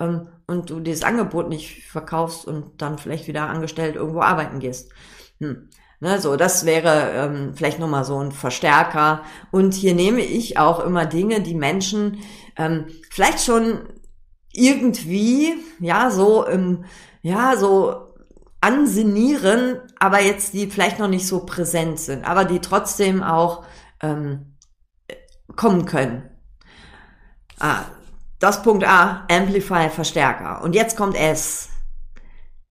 ähm, 0.00 0.28
und 0.46 0.70
du 0.70 0.80
dieses 0.80 1.02
Angebot 1.02 1.48
nicht 1.48 1.84
verkaufst 1.84 2.46
und 2.46 2.80
dann 2.80 2.98
vielleicht 2.98 3.26
wieder 3.28 3.48
angestellt 3.48 3.96
irgendwo 3.96 4.20
arbeiten 4.20 4.60
gehst. 4.60 4.92
Hm. 5.40 5.68
Ne, 5.98 6.20
so, 6.20 6.36
das 6.36 6.66
wäre 6.66 7.10
ähm, 7.12 7.54
vielleicht 7.54 7.78
nochmal 7.78 8.04
so 8.04 8.18
ein 8.18 8.30
Verstärker. 8.30 9.22
Und 9.50 9.72
hier 9.72 9.94
nehme 9.94 10.20
ich 10.20 10.58
auch 10.58 10.80
immer 10.80 11.06
Dinge, 11.06 11.40
die 11.40 11.54
Menschen 11.54 12.18
ähm, 12.56 12.86
vielleicht 13.10 13.42
schon 13.42 13.80
irgendwie, 14.52 15.54
ja, 15.80 16.10
so 16.10 16.44
im, 16.44 16.84
ja, 17.22 17.56
so 17.56 18.14
ansinnieren, 18.60 19.80
aber 19.98 20.20
jetzt 20.20 20.52
die 20.52 20.66
vielleicht 20.70 20.98
noch 20.98 21.08
nicht 21.08 21.26
so 21.26 21.46
präsent 21.46 21.98
sind, 21.98 22.24
aber 22.24 22.44
die 22.44 22.60
trotzdem 22.60 23.22
auch 23.22 23.64
ähm, 24.02 24.56
kommen 25.54 25.86
können. 25.86 26.28
Ah, 27.58 27.84
das 28.38 28.62
Punkt 28.62 28.84
A, 28.86 29.26
Amplify, 29.30 29.88
Verstärker. 29.90 30.62
Und 30.62 30.74
jetzt 30.74 30.96
kommt 30.96 31.16
S, 31.16 31.68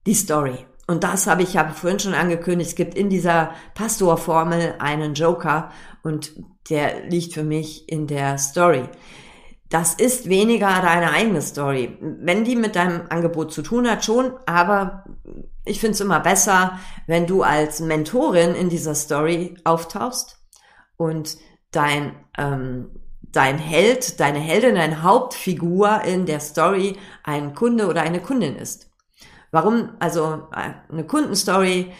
die 0.05 0.13
Story. 0.13 0.65
Und 0.87 1.03
das 1.03 1.25
habe 1.25 1.41
ich 1.41 1.53
ja 1.53 1.67
vorhin 1.69 1.99
schon 1.99 2.13
angekündigt. 2.13 2.69
Es 2.69 2.75
gibt 2.75 2.95
in 2.95 3.09
dieser 3.09 3.51
Pastor-Formel 3.73 4.75
einen 4.79 5.15
Joker 5.15 5.71
und 6.03 6.33
der 6.69 7.07
liegt 7.07 7.33
für 7.33 7.43
mich 7.43 7.89
in 7.89 8.05
der 8.05 8.37
Story. 8.37 8.87
Das 9.69 9.95
ist 9.95 10.29
weniger 10.29 10.67
deine 10.81 11.11
eigene 11.11 11.41
Story. 11.41 11.97
Wenn 11.99 12.43
die 12.43 12.55
mit 12.55 12.75
deinem 12.75 13.07
Angebot 13.09 13.51
zu 13.51 13.63
tun 13.63 13.89
hat, 13.89 14.05
schon, 14.05 14.33
aber 14.45 15.05
ich 15.65 15.79
finde 15.79 15.95
es 15.95 16.01
immer 16.01 16.19
besser, 16.19 16.79
wenn 17.07 17.25
du 17.25 17.41
als 17.41 17.79
Mentorin 17.79 18.53
in 18.53 18.69
dieser 18.69 18.93
Story 18.93 19.57
auftauchst 19.63 20.39
und 20.97 21.37
dein, 21.71 22.15
ähm, 22.37 22.91
dein 23.35 23.57
Held, 23.57 24.19
deine 24.19 24.39
Heldin, 24.39 24.75
deine 24.75 25.03
Hauptfigur 25.03 26.01
in 26.01 26.25
der 26.25 26.39
Story 26.39 26.97
ein 27.23 27.53
Kunde 27.53 27.87
oder 27.87 28.01
eine 28.01 28.21
Kundin 28.21 28.55
ist. 28.55 28.89
Warum? 29.51 29.91
Also 29.99 30.47
eine 30.51 31.05
Kundenstory 31.05 31.91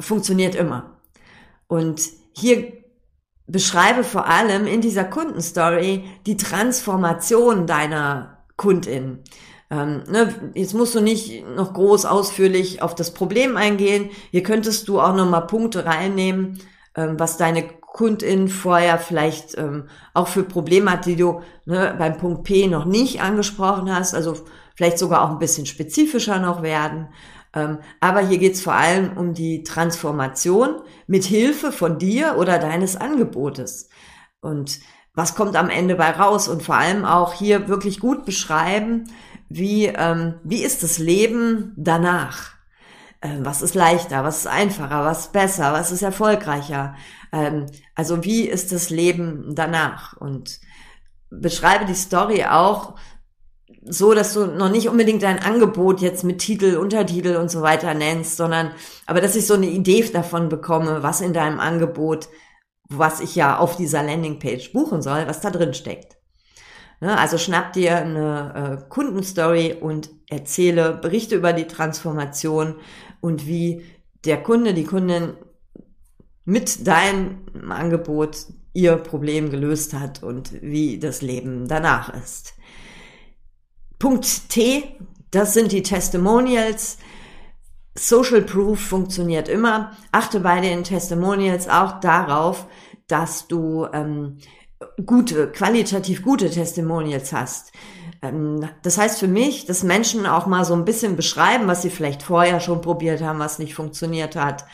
funktioniert 0.00 0.54
immer. 0.54 0.98
Und 1.68 2.02
hier 2.32 2.72
beschreibe 3.46 4.04
vor 4.04 4.26
allem 4.26 4.66
in 4.66 4.80
dieser 4.80 5.04
Kundenstory 5.04 6.04
die 6.26 6.36
Transformation 6.36 7.66
deiner 7.66 8.44
Kundin. 8.56 9.20
Ähm, 9.70 10.02
ne, 10.08 10.52
jetzt 10.54 10.74
musst 10.74 10.94
du 10.94 11.00
nicht 11.00 11.46
noch 11.56 11.72
groß 11.72 12.04
ausführlich 12.04 12.82
auf 12.82 12.94
das 12.94 13.14
Problem 13.14 13.56
eingehen. 13.56 14.10
Hier 14.30 14.42
könntest 14.42 14.88
du 14.88 15.00
auch 15.00 15.14
nochmal 15.14 15.46
Punkte 15.46 15.86
reinnehmen, 15.86 16.60
ähm, 16.94 17.18
was 17.18 17.36
deine 17.38 17.68
Kundin 17.92 18.48
vorher 18.48 18.98
vielleicht 18.98 19.56
ähm, 19.58 19.84
auch 20.14 20.28
für 20.28 20.44
Probleme 20.44 20.90
hat, 20.90 21.06
die 21.06 21.16
du 21.16 21.42
ne, 21.66 21.94
beim 21.98 22.16
Punkt 22.16 22.44
P 22.44 22.66
noch 22.66 22.86
nicht 22.86 23.20
angesprochen 23.20 23.94
hast. 23.94 24.14
Also 24.14 24.36
vielleicht 24.74 24.98
sogar 24.98 25.22
auch 25.22 25.30
ein 25.30 25.38
bisschen 25.38 25.66
spezifischer 25.66 26.38
noch 26.38 26.62
werden. 26.62 27.08
Ähm, 27.54 27.78
aber 28.00 28.20
hier 28.20 28.38
geht 28.38 28.54
es 28.54 28.62
vor 28.62 28.72
allem 28.72 29.16
um 29.16 29.34
die 29.34 29.62
Transformation 29.62 30.80
mit 31.06 31.24
Hilfe 31.24 31.70
von 31.70 31.98
dir 31.98 32.36
oder 32.38 32.58
deines 32.58 32.96
Angebotes. 32.96 33.90
Und 34.40 34.80
was 35.14 35.34
kommt 35.34 35.56
am 35.56 35.68
Ende 35.68 35.94
bei 35.94 36.10
raus? 36.10 36.48
Und 36.48 36.62
vor 36.62 36.76
allem 36.76 37.04
auch 37.04 37.34
hier 37.34 37.68
wirklich 37.68 38.00
gut 38.00 38.24
beschreiben, 38.24 39.04
wie, 39.50 39.84
ähm, 39.86 40.36
wie 40.44 40.64
ist 40.64 40.82
das 40.82 40.98
Leben 40.98 41.74
danach? 41.76 42.52
Ähm, 43.20 43.44
was 43.44 43.60
ist 43.60 43.74
leichter, 43.74 44.24
was 44.24 44.38
ist 44.38 44.46
einfacher, 44.46 45.04
was 45.04 45.26
ist 45.26 45.32
besser, 45.32 45.74
was 45.74 45.92
ist 45.92 46.02
erfolgreicher? 46.02 46.96
Ähm, 47.32 47.66
also 47.94 48.24
wie 48.24 48.48
ist 48.48 48.72
das 48.72 48.90
Leben 48.90 49.54
danach? 49.54 50.16
Und 50.16 50.60
beschreibe 51.30 51.84
die 51.84 51.94
Story 51.94 52.44
auch 52.44 52.94
so, 53.84 54.14
dass 54.14 54.34
du 54.34 54.46
noch 54.46 54.70
nicht 54.70 54.88
unbedingt 54.88 55.22
dein 55.22 55.40
Angebot 55.40 56.00
jetzt 56.00 56.22
mit 56.22 56.38
Titel, 56.38 56.76
Untertitel 56.76 57.36
und 57.36 57.50
so 57.50 57.62
weiter 57.62 57.94
nennst, 57.94 58.36
sondern, 58.36 58.72
aber 59.06 59.20
dass 59.20 59.34
ich 59.34 59.46
so 59.46 59.54
eine 59.54 59.66
Idee 59.66 60.02
davon 60.12 60.48
bekomme, 60.48 61.02
was 61.02 61.20
in 61.20 61.32
deinem 61.32 61.58
Angebot, 61.58 62.28
was 62.88 63.20
ich 63.20 63.34
ja 63.34 63.58
auf 63.58 63.76
dieser 63.76 64.02
Landingpage 64.02 64.72
buchen 64.72 65.02
soll, 65.02 65.26
was 65.26 65.40
da 65.40 65.50
drin 65.50 65.74
steckt. 65.74 66.16
Ne, 67.00 67.18
also 67.18 67.38
schnapp 67.38 67.72
dir 67.72 67.96
eine 67.96 68.78
äh, 68.84 68.88
Kundenstory 68.88 69.76
und 69.80 70.10
erzähle, 70.28 70.92
berichte 70.92 71.34
über 71.34 71.52
die 71.52 71.66
Transformation 71.66 72.76
und 73.20 73.46
wie 73.48 73.84
der 74.24 74.40
Kunde, 74.40 74.72
die 74.72 74.84
Kundin 74.84 75.34
mit 76.44 76.86
deinem 76.86 77.70
Angebot 77.70 78.46
ihr 78.72 78.96
Problem 78.96 79.50
gelöst 79.50 79.94
hat 79.94 80.22
und 80.22 80.62
wie 80.62 80.98
das 80.98 81.22
Leben 81.22 81.68
danach 81.68 82.12
ist. 82.14 82.54
Punkt 83.98 84.48
T, 84.48 84.96
das 85.30 85.54
sind 85.54 85.72
die 85.72 85.82
Testimonials. 85.82 86.98
Social 87.94 88.42
Proof 88.42 88.80
funktioniert 88.80 89.48
immer. 89.48 89.92
Achte 90.10 90.40
bei 90.40 90.60
den 90.60 90.82
Testimonials 90.84 91.68
auch 91.68 92.00
darauf, 92.00 92.66
dass 93.06 93.46
du 93.46 93.86
ähm, 93.92 94.38
gute, 95.04 95.52
qualitativ 95.52 96.22
gute 96.22 96.50
Testimonials 96.50 97.32
hast. 97.32 97.72
Ähm, 98.22 98.68
das 98.82 98.98
heißt 98.98 99.20
für 99.20 99.28
mich, 99.28 99.66
dass 99.66 99.82
Menschen 99.82 100.26
auch 100.26 100.46
mal 100.46 100.64
so 100.64 100.74
ein 100.74 100.84
bisschen 100.84 101.16
beschreiben, 101.16 101.66
was 101.66 101.82
sie 101.82 101.90
vielleicht 101.90 102.22
vorher 102.22 102.60
schon 102.60 102.80
probiert 102.80 103.22
haben, 103.22 103.38
was 103.38 103.58
nicht 103.58 103.74
funktioniert 103.74 104.36
hat. 104.36 104.64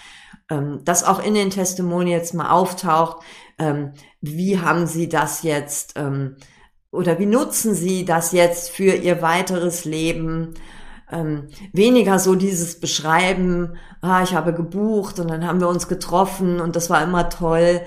Ähm, 0.51 0.81
dass 0.85 1.05
auch 1.05 1.23
in 1.23 1.35
den 1.35 1.51
Testimonials 1.51 2.33
mal 2.33 2.51
auftaucht, 2.51 3.23
ähm, 3.59 3.93
wie 4.21 4.61
haben 4.61 4.87
sie 4.87 5.09
das 5.09 5.43
jetzt 5.43 5.95
ähm, 5.97 6.37
oder 6.91 7.19
wie 7.19 7.27
nutzen 7.27 7.75
Sie 7.75 8.05
das 8.05 8.33
jetzt 8.33 8.71
für 8.71 8.95
Ihr 8.95 9.21
weiteres 9.21 9.85
Leben? 9.85 10.55
Ähm, 11.11 11.49
weniger 11.73 12.19
so 12.19 12.35
dieses 12.35 12.81
Beschreiben, 12.81 13.77
ah, 14.03 14.23
ich 14.23 14.35
habe 14.35 14.53
gebucht 14.55 15.19
und 15.21 15.31
dann 15.31 15.47
haben 15.47 15.61
wir 15.61 15.69
uns 15.69 15.89
getroffen 15.89 16.61
und 16.61 16.77
das 16.77 16.91
war 16.91 17.03
immer 17.03 17.29
toll. 17.31 17.83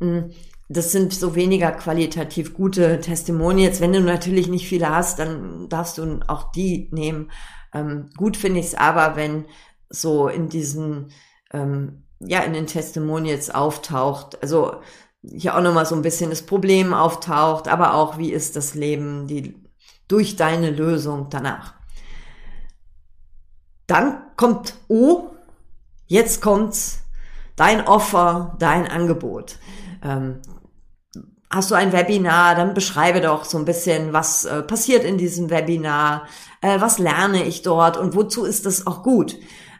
Hm, 0.00 0.30
das 0.68 0.92
sind 0.92 1.14
so 1.14 1.34
weniger 1.34 1.70
qualitativ 1.72 2.54
gute 2.54 3.00
Testimonials. 3.00 3.80
Wenn 3.80 3.92
du 3.92 4.00
natürlich 4.00 4.48
nicht 4.48 4.68
viele 4.68 4.90
hast, 4.90 5.18
dann 5.18 5.68
darfst 5.68 5.98
du 5.98 6.20
auch 6.26 6.50
die 6.52 6.88
nehmen. 6.92 7.30
Ähm, 7.72 8.10
gut 8.16 8.36
finde 8.36 8.60
ich 8.60 8.66
es 8.66 8.74
aber, 8.74 9.16
wenn 9.16 9.46
so 9.88 10.28
in 10.28 10.48
diesen, 10.48 11.12
ähm, 11.52 12.05
ja, 12.20 12.40
in 12.40 12.52
den 12.52 12.66
Testimonials 12.66 13.50
auftaucht. 13.50 14.40
Also 14.42 14.76
hier 15.22 15.56
auch 15.56 15.62
nochmal 15.62 15.86
so 15.86 15.94
ein 15.94 16.02
bisschen 16.02 16.30
das 16.30 16.42
Problem 16.42 16.94
auftaucht, 16.94 17.68
aber 17.68 17.94
auch, 17.94 18.18
wie 18.18 18.32
ist 18.32 18.56
das 18.56 18.74
Leben 18.74 19.26
die, 19.26 19.54
durch 20.08 20.36
deine 20.36 20.70
Lösung 20.70 21.28
danach. 21.30 21.74
Dann 23.86 24.22
kommt 24.36 24.74
O, 24.88 25.30
jetzt 26.06 26.42
kommt's, 26.42 27.02
dein 27.56 27.86
Offer, 27.86 28.56
dein 28.58 28.86
Angebot. 28.86 29.58
Ähm, 30.02 30.40
hast 31.50 31.70
du 31.70 31.74
ein 31.74 31.92
Webinar, 31.92 32.54
dann 32.54 32.74
beschreibe 32.74 33.20
doch 33.20 33.44
so 33.44 33.58
ein 33.58 33.64
bisschen, 33.64 34.12
was 34.12 34.44
äh, 34.44 34.62
passiert 34.62 35.04
in 35.04 35.18
diesem 35.18 35.50
Webinar, 35.50 36.26
äh, 36.60 36.80
was 36.80 36.98
lerne 36.98 37.44
ich 37.44 37.62
dort 37.62 37.96
und 37.96 38.14
wozu 38.14 38.44
ist 38.44 38.66
das 38.66 38.86
auch 38.86 39.02
gut. 39.02 39.36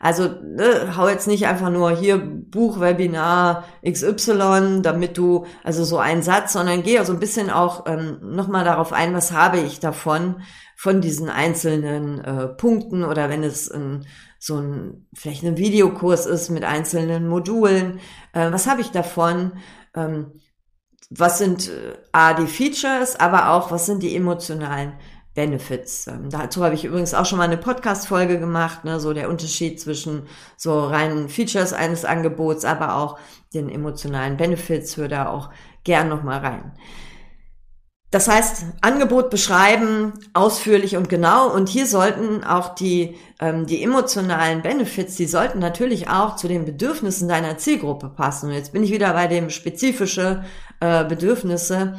Also 0.06 0.28
ne, 0.28 0.96
hau 0.96 1.08
jetzt 1.08 1.26
nicht 1.26 1.48
einfach 1.48 1.68
nur 1.68 1.90
hier 1.90 2.16
Buchwebinar 2.16 3.64
XY, 3.84 4.82
damit 4.82 5.18
du, 5.18 5.46
also 5.64 5.82
so 5.82 5.98
einen 5.98 6.22
Satz, 6.22 6.52
sondern 6.52 6.84
geh 6.84 7.00
also 7.00 7.12
ein 7.12 7.18
bisschen 7.18 7.50
auch 7.50 7.86
ähm, 7.88 8.18
nochmal 8.22 8.64
darauf 8.64 8.92
ein, 8.92 9.14
was 9.14 9.32
habe 9.32 9.58
ich 9.58 9.80
davon, 9.80 10.42
von 10.76 11.00
diesen 11.00 11.28
einzelnen 11.28 12.20
äh, 12.20 12.46
Punkten 12.46 13.02
oder 13.02 13.28
wenn 13.30 13.42
es 13.42 13.68
ein, 13.68 14.06
so 14.38 14.60
ein, 14.60 15.08
vielleicht 15.12 15.42
ein 15.42 15.56
Videokurs 15.56 16.26
ist 16.26 16.50
mit 16.50 16.62
einzelnen 16.62 17.26
Modulen, 17.26 17.98
äh, 18.32 18.52
was 18.52 18.68
habe 18.68 18.82
ich 18.82 18.92
davon? 18.92 19.54
Ähm, 19.96 20.38
was 21.10 21.38
sind 21.38 21.68
äh, 21.68 21.96
A, 22.12 22.34
die 22.34 22.46
Features, 22.46 23.18
aber 23.18 23.50
auch, 23.50 23.72
was 23.72 23.86
sind 23.86 24.04
die 24.04 24.14
emotionalen 24.14 24.92
Benefits. 25.36 26.08
Ähm, 26.08 26.30
dazu 26.30 26.64
habe 26.64 26.74
ich 26.74 26.84
übrigens 26.84 27.14
auch 27.14 27.26
schon 27.26 27.38
mal 27.38 27.44
eine 27.44 27.58
Podcast-Folge 27.58 28.40
gemacht, 28.40 28.84
ne, 28.84 28.98
so 28.98 29.12
der 29.12 29.28
Unterschied 29.28 29.80
zwischen 29.80 30.26
so 30.56 30.84
reinen 30.84 31.28
Features 31.28 31.72
eines 31.72 32.04
Angebots, 32.04 32.64
aber 32.64 32.96
auch 32.96 33.18
den 33.54 33.68
emotionalen 33.68 34.36
Benefits, 34.36 34.96
hör 34.96 35.06
da 35.06 35.28
auch 35.28 35.50
gern 35.84 36.08
nochmal 36.08 36.40
rein. 36.40 36.72
Das 38.10 38.28
heißt, 38.28 38.64
Angebot 38.80 39.30
beschreiben, 39.30 40.14
ausführlich 40.32 40.96
und 40.96 41.08
genau. 41.08 41.52
Und 41.52 41.68
hier 41.68 41.86
sollten 41.86 42.44
auch 42.44 42.74
die, 42.74 43.16
ähm, 43.40 43.66
die 43.66 43.82
emotionalen 43.82 44.62
Benefits, 44.62 45.16
die 45.16 45.26
sollten 45.26 45.58
natürlich 45.58 46.08
auch 46.08 46.36
zu 46.36 46.48
den 46.48 46.64
Bedürfnissen 46.64 47.28
deiner 47.28 47.58
Zielgruppe 47.58 48.08
passen. 48.08 48.48
Und 48.48 48.54
jetzt 48.54 48.72
bin 48.72 48.84
ich 48.84 48.92
wieder 48.92 49.12
bei 49.12 49.26
dem 49.26 49.50
spezifische 49.50 50.44
äh, 50.80 51.04
Bedürfnisse. 51.04 51.98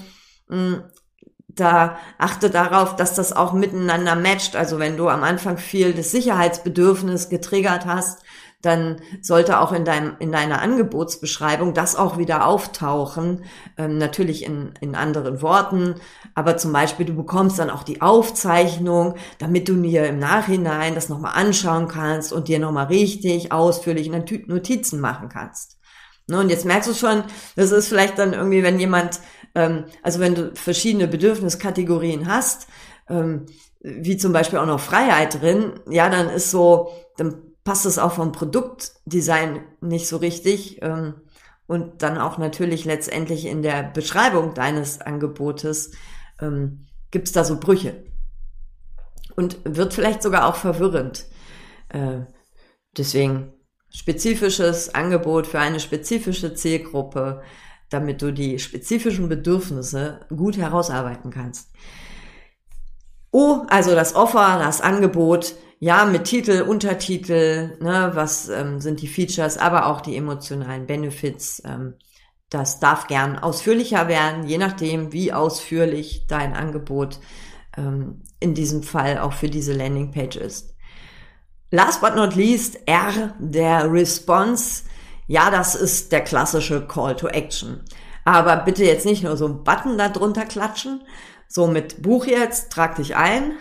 Da 1.58 1.98
achte 2.18 2.50
darauf, 2.50 2.96
dass 2.96 3.16
das 3.16 3.34
auch 3.34 3.52
miteinander 3.52 4.16
matcht. 4.16 4.56
Also 4.56 4.80
wenn 4.80 4.96
du 4.96 5.10
am 5.10 5.24
Anfang 5.24 5.58
viel 5.58 5.94
das 5.94 6.12
Sicherheitsbedürfnis 6.12 7.30
getriggert 7.30 7.86
hast, 7.86 8.24
dann 8.62 9.02
sollte 9.22 9.60
auch 9.60 9.72
in 9.72 9.86
deinem 9.86 10.16
in 10.20 10.32
deiner 10.32 10.62
Angebotsbeschreibung 10.62 11.74
das 11.74 11.96
auch 11.96 12.18
wieder 12.18 12.48
auftauchen, 12.48 13.44
ähm, 13.78 13.98
natürlich 13.98 14.44
in 14.44 14.74
in 14.82 14.96
anderen 14.96 15.42
Worten, 15.42 15.96
aber 16.34 16.58
zum 16.58 16.74
Beispiel 16.74 17.06
du 17.06 17.16
bekommst 17.16 17.60
dann 17.60 17.70
auch 17.70 17.84
die 17.84 18.02
Aufzeichnung, 18.02 19.16
damit 19.38 19.70
du 19.70 19.76
dir 19.76 20.08
im 20.08 20.18
Nachhinein 20.18 20.96
das 20.96 21.08
nochmal 21.08 21.34
anschauen 21.36 21.88
kannst 21.88 22.34
und 22.34 22.48
dir 22.48 22.58
nochmal 22.58 22.88
richtig 22.88 23.52
ausführlich 23.52 24.10
Notizen 24.10 25.00
machen 25.00 25.30
kannst. 25.30 25.78
Ne, 26.30 26.40
und 26.40 26.50
jetzt 26.50 26.66
merkst 26.66 26.90
du 26.90 26.94
schon, 26.94 27.24
das 27.56 27.72
ist 27.72 27.88
vielleicht 27.88 28.20
dann 28.20 28.34
irgendwie, 28.34 28.62
wenn 28.62 28.80
jemand, 28.80 29.22
ähm, 29.58 29.86
also 30.04 30.20
wenn 30.20 30.36
du 30.36 30.56
verschiedene 30.56 31.08
Bedürfniskategorien 31.08 32.28
hast, 32.28 32.68
ähm, 33.10 33.48
wie 33.82 34.16
zum 34.16 34.32
Beispiel 34.32 34.60
auch 34.60 34.68
noch 34.68 34.80
Freiheit 34.80 35.42
drin, 35.42 35.80
ja, 35.90 36.10
dann 36.10 36.30
ist 36.30 36.52
so, 36.52 36.92
dann 37.18 37.42
passt 37.64 37.88
es 37.88 37.98
auch 37.98 38.14
vom 38.14 38.32
Produktdesign 38.32 39.62
nicht 39.82 40.08
so 40.08 40.18
richtig. 40.18 40.82
Ähm, 40.84 41.16
und 41.66 42.04
dann 42.04 42.20
auch 42.20 42.38
natürlich 42.38 42.86
letztendlich 42.86 43.46
in 43.46 43.64
der 43.64 43.82
Beschreibung 43.82 44.54
deines 44.54 45.02
Angebotes 45.02 45.92
ähm, 46.40 46.86
gibt 47.10 47.28
es 47.28 47.34
da 47.34 47.44
so 47.44 47.60
Brüche. 47.60 48.06
Und 49.36 49.58
wird 49.64 49.94
vielleicht 49.94 50.22
sogar 50.22 50.46
auch 50.48 50.56
verwirrend. 50.56 51.26
Äh, 51.90 52.20
deswegen 52.96 53.54
spezifisches 53.90 54.94
Angebot 54.94 55.48
für 55.48 55.60
eine 55.60 55.80
spezifische 55.80 56.54
Zielgruppe, 56.54 57.42
damit 57.89 58.22
du 58.22 58.32
die 58.32 58.60
spezifischen 58.60 59.29
Bedürfnisse 59.29 60.22
gut 60.29 60.58
herausarbeiten 60.58 61.32
kannst. 61.32 61.70
Oh, 63.32 63.62
also 63.67 63.94
das 63.94 64.15
Offer, 64.15 64.60
das 64.60 64.82
Angebot, 64.82 65.56
ja, 65.79 66.06
mit 66.06 66.24
Titel, 66.24 66.63
Untertitel, 66.63 67.77
ne, 67.82 68.12
was 68.13 68.50
ähm, 68.50 68.82
sind 68.82 69.01
die 69.01 69.08
Features, 69.08 69.58
aber 69.58 69.86
auch 69.88 70.01
die 70.01 70.17
emotionalen 70.17 70.88
Benefits. 70.88 71.62
Ähm, 71.65 71.96
das 72.50 72.79
darf 72.79 73.08
gern 73.08 73.38
ausführlicher 73.38 74.08
werden, 74.08 74.48
je 74.48 74.58
nachdem, 74.58 75.12
wie 75.12 75.34
ausführlich 75.34 76.25
dein 76.27 76.53
Angebot 76.53 77.20
ähm, 77.75 78.24
in 78.39 78.53
diesem 78.53 78.84
Fall 78.84 79.20
auch 79.20 79.34
für 79.34 79.50
diese 79.50 79.74
Landingpage 79.74 80.38
ist. 80.38 80.74
Last 81.70 82.00
but 82.01 82.15
not 82.15 82.36
least, 82.36 82.79
R, 82.86 83.36
der 83.39 83.91
Response. 83.91 84.84
Ja, 85.28 85.52
das 85.52 85.76
ist 85.76 86.12
der 86.12 86.22
klassische 86.22 86.88
Call 86.88 87.16
to 87.16 87.28
Action. 87.28 87.82
Aber 88.26 88.58
bitte 88.58 88.84
jetzt 88.84 89.06
nicht 89.06 89.24
nur 89.24 89.38
so 89.38 89.46
einen 89.46 89.64
Button 89.64 89.98
da 89.98 90.10
drunter 90.10 90.46
klatschen, 90.46 91.02
so 91.48 91.68
mit 91.68 92.02
Buch 92.02 92.26
jetzt, 92.26 92.72
trag 92.72 92.96
dich 92.96 93.16
ein, 93.16 93.54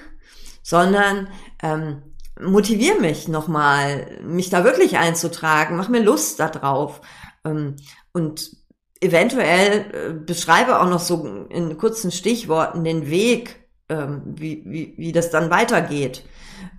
sondern 0.62 1.28
ähm, 1.62 2.02
motivier 2.40 3.00
mich 3.00 3.28
nochmal, 3.28 4.18
mich 4.22 4.50
da 4.50 4.64
wirklich 4.64 4.98
einzutragen, 4.98 5.76
mach 5.76 5.88
mir 5.88 6.02
Lust 6.02 6.40
darauf 6.40 7.00
ähm, 7.44 7.76
und 8.12 8.56
eventuell 9.00 9.84
äh, 9.92 10.12
beschreibe 10.12 10.80
auch 10.80 10.88
noch 10.88 11.00
so 11.00 11.46
in 11.48 11.76
kurzen 11.78 12.10
Stichworten 12.10 12.84
den 12.84 13.08
Weg, 13.08 13.68
ähm, 13.88 14.22
wie, 14.24 14.62
wie, 14.66 14.94
wie 14.96 15.12
das 15.12 15.30
dann 15.30 15.50
weitergeht. 15.50 16.24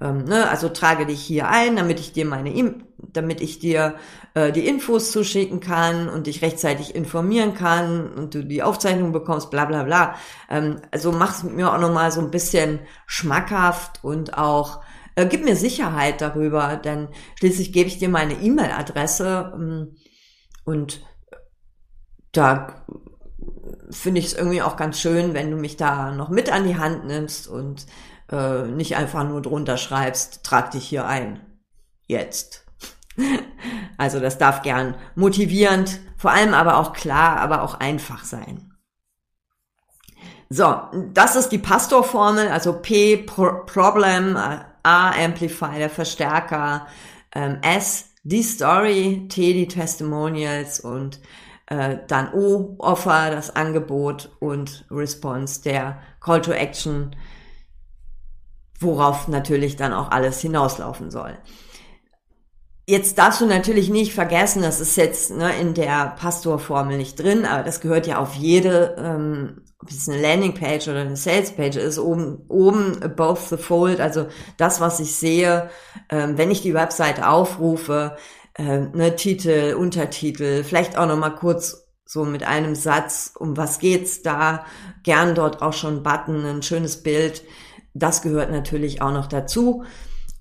Ähm, 0.01 0.25
ne? 0.25 0.50
Also 0.50 0.69
trage 0.69 1.05
dich 1.05 1.22
hier 1.22 1.48
ein, 1.48 1.75
damit 1.75 2.00
ich 2.00 2.13
dir 2.13 2.25
meine, 2.25 2.75
damit 2.98 3.41
ich 3.41 3.60
dir 3.60 3.96
äh, 4.34 4.51
die 4.51 4.67
Infos 4.67 5.12
zuschicken 5.12 5.60
kann 5.60 6.10
und 6.10 6.27
dich 6.27 6.41
rechtzeitig 6.41 6.96
informieren 6.96 7.53
kann 7.53 8.12
und 8.13 8.36
du 8.36 8.43
die 8.43 8.63
Aufzeichnung 8.63 9.12
bekommst, 9.12 9.50
bla 9.50 9.65
bla 9.65 9.84
bla. 9.84 10.15
Ähm, 10.50 10.81
also 10.91 11.12
mach's 11.12 11.43
mir 11.43 11.74
auch 11.74 11.79
nochmal 11.79 12.12
so 12.12 12.22
ein 12.22 12.31
bisschen 12.31 12.79
schmackhaft 13.05 14.03
und 14.03 14.38
auch 14.38 14.81
äh, 15.15 15.25
gib 15.25 15.43
mir 15.43 15.55
Sicherheit 15.55 16.22
darüber, 16.22 16.75
denn 16.75 17.10
schließlich 17.39 17.74
gebe 17.74 17.88
ich 17.88 17.98
dir 17.98 18.10
meine 18.10 18.36
E-Mail-Adresse 18.36 19.53
ähm, 19.55 19.96
und 20.63 21.01
da 22.31 22.86
finde 23.89 24.19
ich 24.19 24.27
es 24.27 24.34
irgendwie 24.34 24.62
auch 24.62 24.75
ganz 24.75 25.00
schön, 25.00 25.34
wenn 25.34 25.50
du 25.50 25.57
mich 25.57 25.77
da 25.77 26.12
noch 26.12 26.29
mit 26.29 26.51
an 26.51 26.67
die 26.67 26.77
Hand 26.77 27.05
nimmst 27.05 27.48
und 27.48 27.86
äh, 28.31 28.63
nicht 28.63 28.96
einfach 28.96 29.24
nur 29.27 29.41
drunter 29.41 29.77
schreibst, 29.77 30.43
trag 30.43 30.72
dich 30.72 30.88
hier 30.88 31.05
ein. 31.05 31.41
Jetzt. 32.05 32.65
Also 34.00 34.19
das 34.19 34.38
darf 34.38 34.62
gern 34.62 34.93
motivierend, 35.15 35.99
vor 36.17 36.30
allem 36.30 36.54
aber 36.54 36.78
auch 36.78 36.93
klar, 36.93 37.38
aber 37.38 37.63
auch 37.63 37.80
einfach 37.80 38.23
sein. 38.25 38.71
So, 40.49 40.82
das 41.13 41.36
ist 41.36 41.49
die 41.49 41.58
Pastor-Formel, 41.58 42.47
also 42.49 42.73
P, 42.73 43.17
Pro 43.17 43.65
Problem, 43.65 44.38
A, 44.38 45.10
Amplify, 45.12 45.80
der 45.80 45.89
Verstärker, 45.89 46.86
ähm, 47.34 47.58
S, 47.63 48.12
die 48.23 48.43
Story, 48.43 49.25
T, 49.30 49.54
die 49.54 49.67
Testimonials 49.67 50.80
und 50.80 51.19
äh, 51.65 51.97
dann 52.08 52.34
O, 52.34 52.75
Offer, 52.80 53.32
das 53.32 53.56
Angebot 53.56 54.32
und 54.39 54.86
Response, 54.89 55.62
der 55.63 55.97
Call 56.21 56.41
to 56.41 56.51
Action, 56.51 57.15
worauf 58.79 59.27
natürlich 59.27 59.75
dann 59.75 59.93
auch 59.93 60.11
alles 60.11 60.39
hinauslaufen 60.39 61.11
soll. 61.11 61.37
Jetzt 62.89 63.17
darfst 63.17 63.41
du 63.41 63.47
natürlich 63.47 63.89
nicht 63.89 64.13
vergessen, 64.13 64.61
das 64.61 64.79
ist 64.79 64.95
jetzt 64.95 65.31
ne, 65.31 65.51
in 65.59 65.73
der 65.73 66.15
Pastor-Formel 66.17 66.95
nicht 66.95 67.21
drin, 67.21 67.45
aber 67.45 67.63
das 67.63 67.81
gehört 67.81 68.07
ja 68.07 68.17
auf 68.19 68.35
jede, 68.35 68.95
ähm, 68.97 69.61
ob 69.81 69.89
es 69.89 70.07
eine 70.07 70.21
Landingpage 70.21 70.87
oder 70.87 71.01
eine 71.01 71.17
Salespage 71.17 71.81
ist, 71.81 71.99
oben, 71.99 72.45
oben 72.47 73.03
above 73.03 73.41
the 73.49 73.57
fold, 73.57 73.99
also 73.99 74.27
das, 74.55 74.79
was 74.79 75.01
ich 75.01 75.13
sehe, 75.17 75.69
ähm, 76.09 76.37
wenn 76.37 76.49
ich 76.49 76.61
die 76.61 76.73
Website 76.73 77.21
aufrufe, 77.21 78.15
ähm, 78.57 78.91
ne, 78.93 79.17
Titel, 79.17 79.75
Untertitel, 79.77 80.63
vielleicht 80.63 80.97
auch 80.97 81.07
nochmal 81.07 81.35
kurz 81.35 81.89
so 82.05 82.23
mit 82.23 82.43
einem 82.43 82.73
Satz, 82.73 83.33
um 83.37 83.57
was 83.57 83.79
geht's 83.79 84.21
da, 84.21 84.65
gern 85.03 85.35
dort 85.35 85.61
auch 85.61 85.73
schon 85.73 86.03
Button, 86.03 86.45
ein 86.45 86.63
schönes 86.63 87.03
Bild, 87.03 87.43
das 87.99 88.21
gehört 88.21 88.51
natürlich 88.51 89.01
auch 89.01 89.12
noch 89.12 89.27
dazu. 89.27 89.83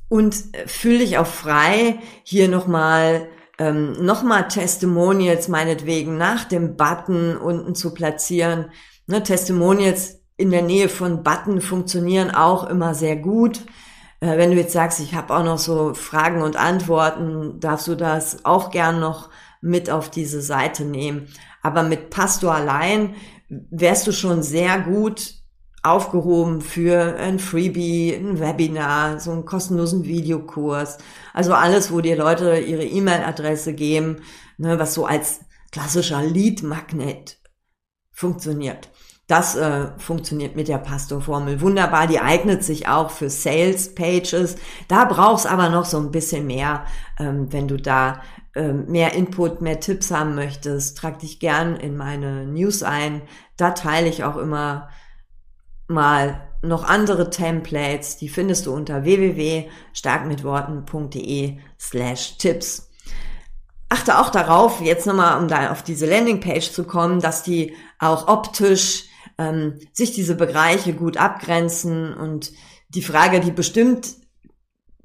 Und 0.09 0.37
äh, 0.53 0.66
fühl 0.66 0.99
dich 0.99 1.19
auch 1.19 1.27
frei, 1.27 1.99
hier 2.23 2.49
nochmal 2.49 3.29
ähm, 3.59 3.92
nochmal 4.05 4.49
Testimonials 4.49 5.49
meinetwegen 5.49 6.19
nach 6.19 6.45
dem 6.45 6.77
Button 6.77 7.37
unten 7.37 7.75
zu 7.75 7.95
platzieren. 7.95 8.66
Ne, 9.07 9.23
Testimonials 9.23 10.21
in 10.37 10.51
der 10.51 10.62
Nähe 10.62 10.88
von 10.88 11.23
Button 11.23 11.61
funktionieren 11.61 12.31
auch 12.31 12.69
immer 12.69 12.95
sehr 12.95 13.16
gut. 13.16 13.61
Äh, 14.21 14.37
wenn 14.37 14.51
du 14.51 14.57
jetzt 14.57 14.73
sagst, 14.73 15.01
ich 15.01 15.14
habe 15.14 15.35
auch 15.35 15.45
noch 15.45 15.59
so 15.59 15.95
Fragen 15.95 16.42
und 16.42 16.57
Antworten, 16.57 17.59
darfst 17.61 17.88
du 17.88 17.95
das 17.95 18.45
auch 18.45 18.71
gern 18.71 19.01
noch 19.01 19.31
mit 19.62 19.90
auf 19.90 20.11
diese 20.11 20.42
Seite 20.42 20.85
nehmen. 20.85 21.29
Aber 21.62 21.83
mit 21.83 22.11
Pastor 22.11 22.55
allein 22.55 23.14
wärst 23.49 24.07
du 24.07 24.12
schon 24.12 24.42
sehr 24.42 24.81
gut 24.81 25.35
aufgehoben 25.83 26.61
für 26.61 27.17
ein 27.17 27.39
Freebie, 27.39 28.15
ein 28.15 28.41
Webinar, 28.41 29.21
so 29.21 29.31
einen 29.31 29.45
kostenlosen 29.45 30.05
Videokurs. 30.05 30.99
Also 31.33 31.55
alles, 31.55 31.93
wo 31.93 32.01
dir 32.01 32.17
Leute 32.17 32.59
ihre 32.59 32.85
E-Mail-Adresse 32.85 33.75
geben, 33.75 34.23
ne, 34.59 34.79
was 34.79 34.95
so 34.95 35.07
als 35.07 35.41
klassischer 35.71 36.23
Lead-Magnet 36.23 37.39
funktioniert. 38.11 38.89
Das 39.29 39.57
äh, 39.57 39.89
funktioniert 39.99 40.55
mit 40.55 40.69
der 40.69 40.79
Pastor-Formel 40.79 41.61
wunderbar. 41.61 42.07
Die 42.07 42.21
eignet 42.21 42.62
sich 42.62 42.87
auch 42.87 43.11
für 43.11 43.29
Sales-Pages. 43.29 44.57
Da 44.87 45.05
brauchst 45.05 45.47
aber 45.47 45.69
noch 45.69 45.85
so 45.85 45.99
ein 45.99 46.12
bisschen 46.12 46.47
mehr, 46.47 46.85
ähm, 47.19 47.53
wenn 47.53 47.67
du 47.67 47.77
da 47.77 48.23
ähm, 48.55 48.87
mehr 48.87 49.15
Input, 49.15 49.61
mehr 49.61 49.81
Tipps 49.81 50.12
haben 50.12 50.37
möchtest. 50.37 50.97
Trag 50.97 51.19
dich 51.19 51.41
gern 51.41 51.75
in 51.75 51.97
meine 51.97 52.47
News 52.47 52.85
ein. 52.85 53.23
Da 53.57 53.73
teile 53.73 54.09
ich 54.09 54.23
auch 54.23 54.37
immer 54.37 54.89
mal 55.88 56.42
noch 56.62 56.85
andere 56.85 57.29
Templates, 57.31 58.16
die 58.16 58.29
findest 58.29 58.66
du 58.66 58.75
unter 58.75 59.05
www.starkmitworten.de 59.05 61.59
slash 61.79 62.38
Tipps. 62.38 62.90
Achte 63.88 64.18
auch 64.18 64.31
darauf, 64.31 64.81
jetzt 64.81 65.07
nochmal, 65.07 65.40
um 65.40 65.46
da 65.46 65.70
auf 65.70 65.85
diese 65.85 66.07
Landingpage 66.07 66.72
zu 66.72 66.83
kommen, 66.85 67.20
dass 67.20 67.44
die 67.44 67.77
auch 68.01 68.27
optisch 68.27 69.05
ähm, 69.38 69.79
sich 69.92 70.11
diese 70.12 70.35
Bereiche 70.35 70.92
gut 70.92 71.18
abgrenzen 71.18 72.12
und 72.12 72.51
die 72.88 73.03
Frage, 73.03 73.38
die 73.40 73.53
bestimmt 73.53 74.16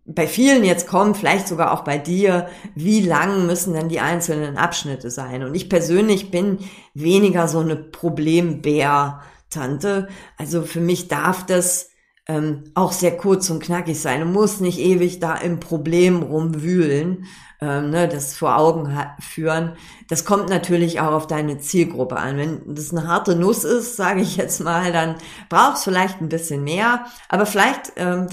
bei 0.05 0.27
vielen 0.27 0.63
jetzt 0.63 0.87
kommt, 0.87 1.17
vielleicht 1.17 1.47
sogar 1.47 1.71
auch 1.71 1.83
bei 1.83 1.97
dir, 1.97 2.49
wie 2.75 3.01
lang 3.01 3.45
müssen 3.45 3.73
denn 3.73 3.87
die 3.87 3.99
einzelnen 3.99 4.57
Abschnitte 4.57 5.11
sein? 5.11 5.43
Und 5.43 5.55
ich 5.55 5.69
persönlich 5.69 6.31
bin 6.31 6.59
weniger 6.93 7.47
so 7.47 7.59
eine 7.59 7.75
Problembär, 7.75 9.21
Tante. 9.51 10.07
Also 10.37 10.63
für 10.63 10.81
mich 10.81 11.07
darf 11.07 11.45
das 11.45 11.91
ähm, 12.27 12.63
auch 12.75 12.91
sehr 12.91 13.17
kurz 13.17 13.49
und 13.49 13.61
knackig 13.61 13.99
sein. 13.99 14.21
Du 14.21 14.25
musst 14.25 14.61
nicht 14.61 14.79
ewig 14.79 15.19
da 15.19 15.35
im 15.35 15.59
Problem 15.59 16.21
rumwühlen, 16.21 17.25
ähm, 17.59 17.89
ne, 17.89 18.07
das 18.07 18.35
vor 18.35 18.57
Augen 18.57 18.95
führen. 19.19 19.73
Das 20.07 20.23
kommt 20.23 20.49
natürlich 20.49 20.99
auch 20.99 21.11
auf 21.11 21.27
deine 21.27 21.59
Zielgruppe 21.59 22.17
an. 22.17 22.37
Wenn 22.37 22.75
das 22.75 22.91
eine 22.91 23.07
harte 23.07 23.35
Nuss 23.35 23.63
ist, 23.63 23.95
sage 23.95 24.21
ich 24.21 24.37
jetzt 24.37 24.61
mal, 24.61 24.91
dann 24.91 25.15
brauchst 25.49 25.83
vielleicht 25.83 26.21
ein 26.21 26.29
bisschen 26.29 26.63
mehr. 26.63 27.05
Aber 27.27 27.45
vielleicht 27.45 27.93
ähm, 27.97 28.27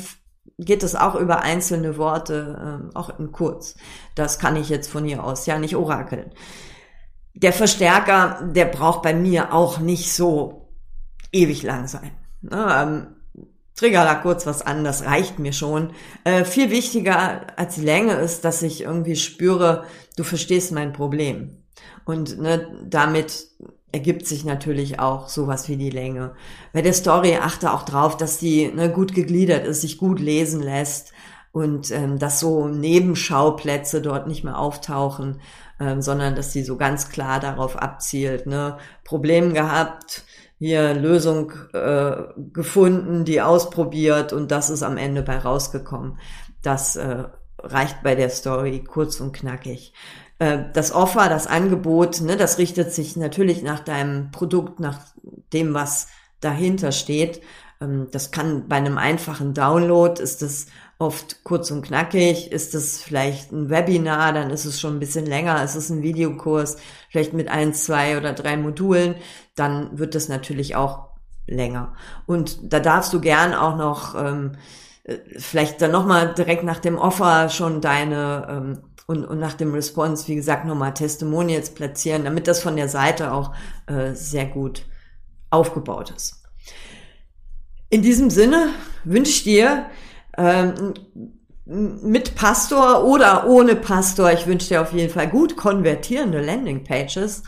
geht 0.58 0.82
es 0.82 0.94
auch 0.94 1.14
über 1.14 1.40
einzelne 1.40 1.96
Worte, 1.96 2.90
äh, 2.92 2.96
auch 2.96 3.18
in 3.18 3.32
kurz. 3.32 3.74
Das 4.14 4.38
kann 4.38 4.56
ich 4.56 4.68
jetzt 4.68 4.90
von 4.90 5.04
hier 5.04 5.24
aus 5.24 5.46
ja 5.46 5.58
nicht 5.58 5.76
orakeln. 5.76 6.32
Der 7.34 7.52
Verstärker, 7.52 8.50
der 8.54 8.64
braucht 8.66 9.02
bei 9.02 9.14
mir 9.14 9.52
auch 9.52 9.78
nicht 9.78 10.12
so 10.12 10.67
ewig 11.32 11.62
lang 11.62 11.86
sein. 11.88 12.10
Ne, 12.42 12.66
ähm, 12.78 13.06
Trigger 13.74 14.04
da 14.04 14.16
kurz 14.16 14.44
was 14.44 14.62
an, 14.62 14.82
das 14.82 15.04
reicht 15.04 15.38
mir 15.38 15.52
schon. 15.52 15.92
Äh, 16.24 16.44
viel 16.44 16.70
wichtiger 16.70 17.46
als 17.56 17.76
die 17.76 17.82
Länge 17.82 18.14
ist, 18.14 18.44
dass 18.44 18.62
ich 18.62 18.82
irgendwie 18.82 19.14
spüre, 19.14 19.84
du 20.16 20.24
verstehst 20.24 20.72
mein 20.72 20.92
Problem. 20.92 21.62
Und 22.04 22.38
ne, 22.38 22.66
damit 22.84 23.46
ergibt 23.92 24.26
sich 24.26 24.44
natürlich 24.44 24.98
auch 24.98 25.28
sowas 25.28 25.68
wie 25.68 25.76
die 25.76 25.90
Länge. 25.90 26.34
Bei 26.72 26.82
der 26.82 26.92
Story 26.92 27.36
achte 27.36 27.72
auch 27.72 27.84
drauf, 27.84 28.16
dass 28.16 28.38
die 28.38 28.68
ne, 28.68 28.90
gut 28.90 29.14
gegliedert 29.14 29.66
ist, 29.66 29.82
sich 29.82 29.96
gut 29.96 30.18
lesen 30.18 30.60
lässt 30.60 31.12
und 31.52 31.90
ähm, 31.90 32.18
dass 32.18 32.40
so 32.40 32.68
Nebenschauplätze 32.68 34.02
dort 34.02 34.26
nicht 34.26 34.44
mehr 34.44 34.58
auftauchen, 34.58 35.40
ähm, 35.80 36.02
sondern 36.02 36.34
dass 36.34 36.52
sie 36.52 36.62
so 36.62 36.76
ganz 36.76 37.08
klar 37.08 37.40
darauf 37.40 37.76
abzielt. 37.76 38.46
Ne? 38.46 38.76
Problem 39.04 39.54
gehabt, 39.54 40.24
hier 40.58 40.94
Lösung 40.94 41.52
äh, 41.72 42.16
gefunden, 42.52 43.24
die 43.24 43.40
ausprobiert 43.40 44.32
und 44.32 44.50
das 44.50 44.70
ist 44.70 44.82
am 44.82 44.96
Ende 44.96 45.22
bei 45.22 45.38
rausgekommen. 45.38 46.18
Das 46.62 46.96
äh, 46.96 47.24
reicht 47.58 48.02
bei 48.02 48.14
der 48.14 48.30
Story 48.30 48.82
kurz 48.84 49.20
und 49.20 49.32
knackig. 49.32 49.92
Äh, 50.38 50.64
das 50.72 50.92
Offer, 50.92 51.28
das 51.28 51.46
Angebot, 51.46 52.20
ne, 52.20 52.36
das 52.36 52.58
richtet 52.58 52.92
sich 52.92 53.16
natürlich 53.16 53.62
nach 53.62 53.80
deinem 53.80 54.30
Produkt, 54.30 54.80
nach 54.80 55.00
dem, 55.52 55.74
was 55.74 56.08
dahinter 56.40 56.92
steht. 56.92 57.40
Ähm, 57.80 58.08
das 58.10 58.30
kann 58.30 58.68
bei 58.68 58.76
einem 58.76 58.98
einfachen 58.98 59.54
Download 59.54 60.20
ist 60.20 60.42
es 60.42 60.66
oft 60.98 61.44
kurz 61.44 61.70
und 61.70 61.82
knackig. 61.82 62.50
Ist 62.52 62.74
es 62.74 63.00
vielleicht 63.00 63.52
ein 63.52 63.70
Webinar, 63.70 64.32
dann 64.32 64.50
ist 64.50 64.64
es 64.64 64.80
schon 64.80 64.96
ein 64.96 65.00
bisschen 65.00 65.26
länger. 65.26 65.62
Ist 65.62 65.76
es 65.76 65.90
ein 65.90 66.02
Videokurs, 66.02 66.76
vielleicht 67.08 67.32
mit 67.32 67.48
ein, 67.48 67.74
zwei 67.74 68.16
oder 68.16 68.32
drei 68.32 68.56
Modulen, 68.56 69.14
dann 69.54 69.98
wird 69.98 70.14
es 70.14 70.28
natürlich 70.28 70.76
auch 70.76 71.08
länger. 71.46 71.94
Und 72.26 72.72
da 72.72 72.80
darfst 72.80 73.12
du 73.12 73.20
gern 73.20 73.54
auch 73.54 73.76
noch 73.76 74.14
ähm, 74.14 74.52
äh, 75.04 75.18
vielleicht 75.38 75.80
dann 75.80 75.92
nochmal 75.92 76.34
direkt 76.34 76.64
nach 76.64 76.78
dem 76.78 76.98
Offer 76.98 77.48
schon 77.48 77.80
deine 77.80 78.46
ähm, 78.50 78.82
und, 79.06 79.24
und 79.24 79.38
nach 79.38 79.54
dem 79.54 79.72
Response, 79.72 80.28
wie 80.28 80.34
gesagt, 80.34 80.66
nochmal 80.66 80.92
Testimonials 80.92 81.70
platzieren, 81.70 82.24
damit 82.24 82.46
das 82.46 82.60
von 82.62 82.76
der 82.76 82.90
Seite 82.90 83.32
auch 83.32 83.54
äh, 83.86 84.12
sehr 84.12 84.44
gut 84.44 84.84
aufgebaut 85.48 86.12
ist. 86.14 86.42
In 87.88 88.02
diesem 88.02 88.28
Sinne 88.28 88.68
wünsche 89.04 89.30
ich 89.30 89.44
dir 89.44 89.86
ähm, 90.38 90.94
mit 91.66 92.34
Pastor 92.34 93.04
oder 93.04 93.46
ohne 93.46 93.76
Pastor, 93.76 94.32
ich 94.32 94.46
wünsche 94.46 94.68
dir 94.68 94.80
auf 94.80 94.92
jeden 94.92 95.12
Fall 95.12 95.28
gut 95.28 95.56
konvertierende 95.56 96.40
Landingpages. 96.40 97.42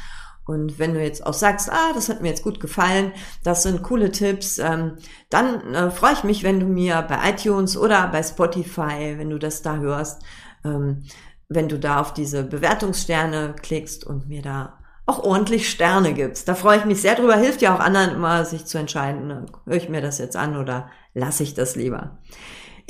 Und 0.45 0.79
wenn 0.79 0.95
du 0.95 1.03
jetzt 1.03 1.25
auch 1.25 1.33
sagst, 1.33 1.71
ah, 1.71 1.93
das 1.95 2.09
hat 2.09 2.21
mir 2.21 2.29
jetzt 2.29 2.43
gut 2.43 2.61
gefallen, 2.61 3.13
das 3.45 3.63
sind 3.63 3.83
coole 3.83 4.11
Tipps, 4.11 4.59
ähm, 4.59 4.97
dann 5.31 5.75
äh, 5.75 5.91
freue 5.91 6.15
ich 6.15 6.25
mich, 6.25 6.43
wenn 6.43 6.59
du 6.61 6.67
mir 6.67 7.03
bei 7.03 7.31
iTunes 7.31 7.77
oder 7.77 8.09
bei 8.09 8.23
Spotify, 8.23 9.15
wenn 9.17 9.31
du 9.31 9.39
das 9.39 9.63
da 9.63 9.77
hörst, 9.77 10.23
ähm, 10.65 11.05
wenn 11.49 11.69
du 11.69 11.79
da 11.79 12.01
auf 12.01 12.13
diese 12.13 12.43
Bewertungssterne 12.43 13.55
klickst 13.63 14.05
und 14.05 14.29
mir 14.29 14.43
da 14.43 14.81
auch 15.07 15.23
ordentlich 15.23 15.71
Sterne 15.71 16.15
gibst. 16.15 16.49
Da 16.49 16.55
freue 16.55 16.79
ich 16.79 16.85
mich 16.85 17.01
sehr 17.01 17.15
drüber. 17.15 17.37
Hilft 17.37 17.63
ja 17.63 17.75
auch 17.75 17.81
anderen 17.81 18.15
immer, 18.15 18.45
sich 18.45 18.65
zu 18.67 18.79
entscheiden, 18.79 19.29
ne? 19.29 19.47
höre 19.67 19.77
ich 19.77 19.89
mir 19.89 20.01
das 20.01 20.19
jetzt 20.19 20.37
an 20.37 20.57
oder 20.57 20.89
lasse 21.15 21.43
ich 21.43 21.55
das 21.55 21.77
lieber. 21.77 22.19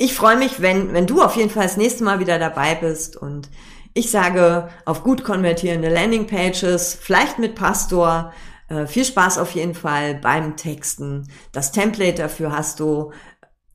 Ich 0.03 0.15
freue 0.15 0.35
mich, 0.35 0.63
wenn, 0.63 0.93
wenn 0.93 1.05
du 1.05 1.21
auf 1.21 1.35
jeden 1.35 1.51
Fall 1.51 1.61
das 1.61 1.77
nächste 1.77 2.03
Mal 2.03 2.19
wieder 2.19 2.39
dabei 2.39 2.73
bist 2.73 3.15
und 3.15 3.51
ich 3.93 4.09
sage 4.09 4.67
auf 4.83 5.03
gut 5.03 5.23
konvertierende 5.23 5.89
Landingpages, 5.89 6.97
vielleicht 6.99 7.37
mit 7.37 7.53
Pastor, 7.53 8.33
äh, 8.67 8.87
viel 8.87 9.05
Spaß 9.05 9.37
auf 9.37 9.51
jeden 9.51 9.75
Fall 9.75 10.15
beim 10.15 10.57
Texten. 10.57 11.27
Das 11.51 11.71
Template 11.71 12.19
dafür 12.19 12.51
hast 12.51 12.79
du 12.79 13.11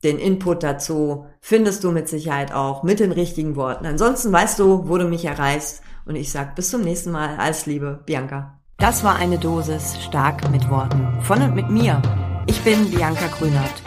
den 0.03 0.19
Input 0.19 0.63
dazu 0.63 1.27
findest 1.39 1.85
du 1.85 1.91
mit 1.91 2.09
Sicherheit 2.09 2.53
auch 2.53 2.83
mit 2.83 2.99
den 2.99 3.13
richtigen 3.13 3.55
Worten. 3.55 3.85
Ansonsten 3.85 4.33
weißt 4.33 4.59
du, 4.59 4.89
wo 4.89 4.97
du 4.97 5.07
mich 5.07 5.23
erreichst. 5.23 5.81
Und 6.05 6.17
ich 6.17 6.29
sag 6.29 6.57
bis 6.57 6.71
zum 6.71 6.81
nächsten 6.81 7.11
Mal. 7.11 7.37
Alles 7.37 7.65
Liebe, 7.67 8.03
Bianca. 8.05 8.59
Das 8.79 9.05
war 9.05 9.15
eine 9.15 9.37
Dosis 9.37 9.97
stark 10.03 10.51
mit 10.51 10.69
Worten. 10.69 11.21
Von 11.21 11.41
und 11.41 11.55
mit 11.55 11.69
mir. 11.69 12.01
Ich 12.47 12.61
bin 12.63 12.91
Bianca 12.91 13.27
Grünert. 13.27 13.81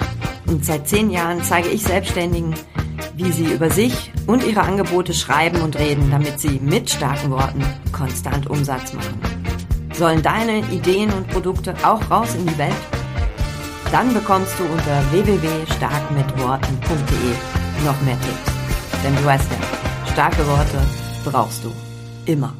Und 0.50 0.64
seit 0.64 0.88
zehn 0.88 1.10
Jahren 1.10 1.44
zeige 1.44 1.68
ich 1.68 1.84
Selbstständigen, 1.84 2.56
wie 3.14 3.30
sie 3.30 3.44
über 3.44 3.70
sich 3.70 4.10
und 4.26 4.44
ihre 4.44 4.62
Angebote 4.62 5.14
schreiben 5.14 5.62
und 5.62 5.78
reden, 5.78 6.10
damit 6.10 6.40
sie 6.40 6.58
mit 6.60 6.90
starken 6.90 7.30
Worten 7.30 7.64
konstant 7.92 8.50
Umsatz 8.50 8.92
machen. 8.92 9.20
Sollen 9.92 10.22
deine 10.22 10.58
Ideen 10.72 11.12
und 11.12 11.28
Produkte 11.28 11.72
auch 11.84 12.10
raus 12.10 12.34
in 12.34 12.48
die 12.48 12.58
Welt? 12.58 12.74
Dann 13.92 14.12
bekommst 14.12 14.58
du 14.58 14.64
unter 14.64 15.04
www.starkmitworten.de 15.12 17.84
noch 17.84 18.00
mehr 18.02 18.18
Tipps. 18.20 18.50
Denn 19.04 19.14
du 19.14 19.24
weißt 19.24 19.46
ja, 19.52 19.58
starke 20.12 20.44
Worte 20.48 20.80
brauchst 21.24 21.62
du 21.64 21.70
immer. 22.26 22.56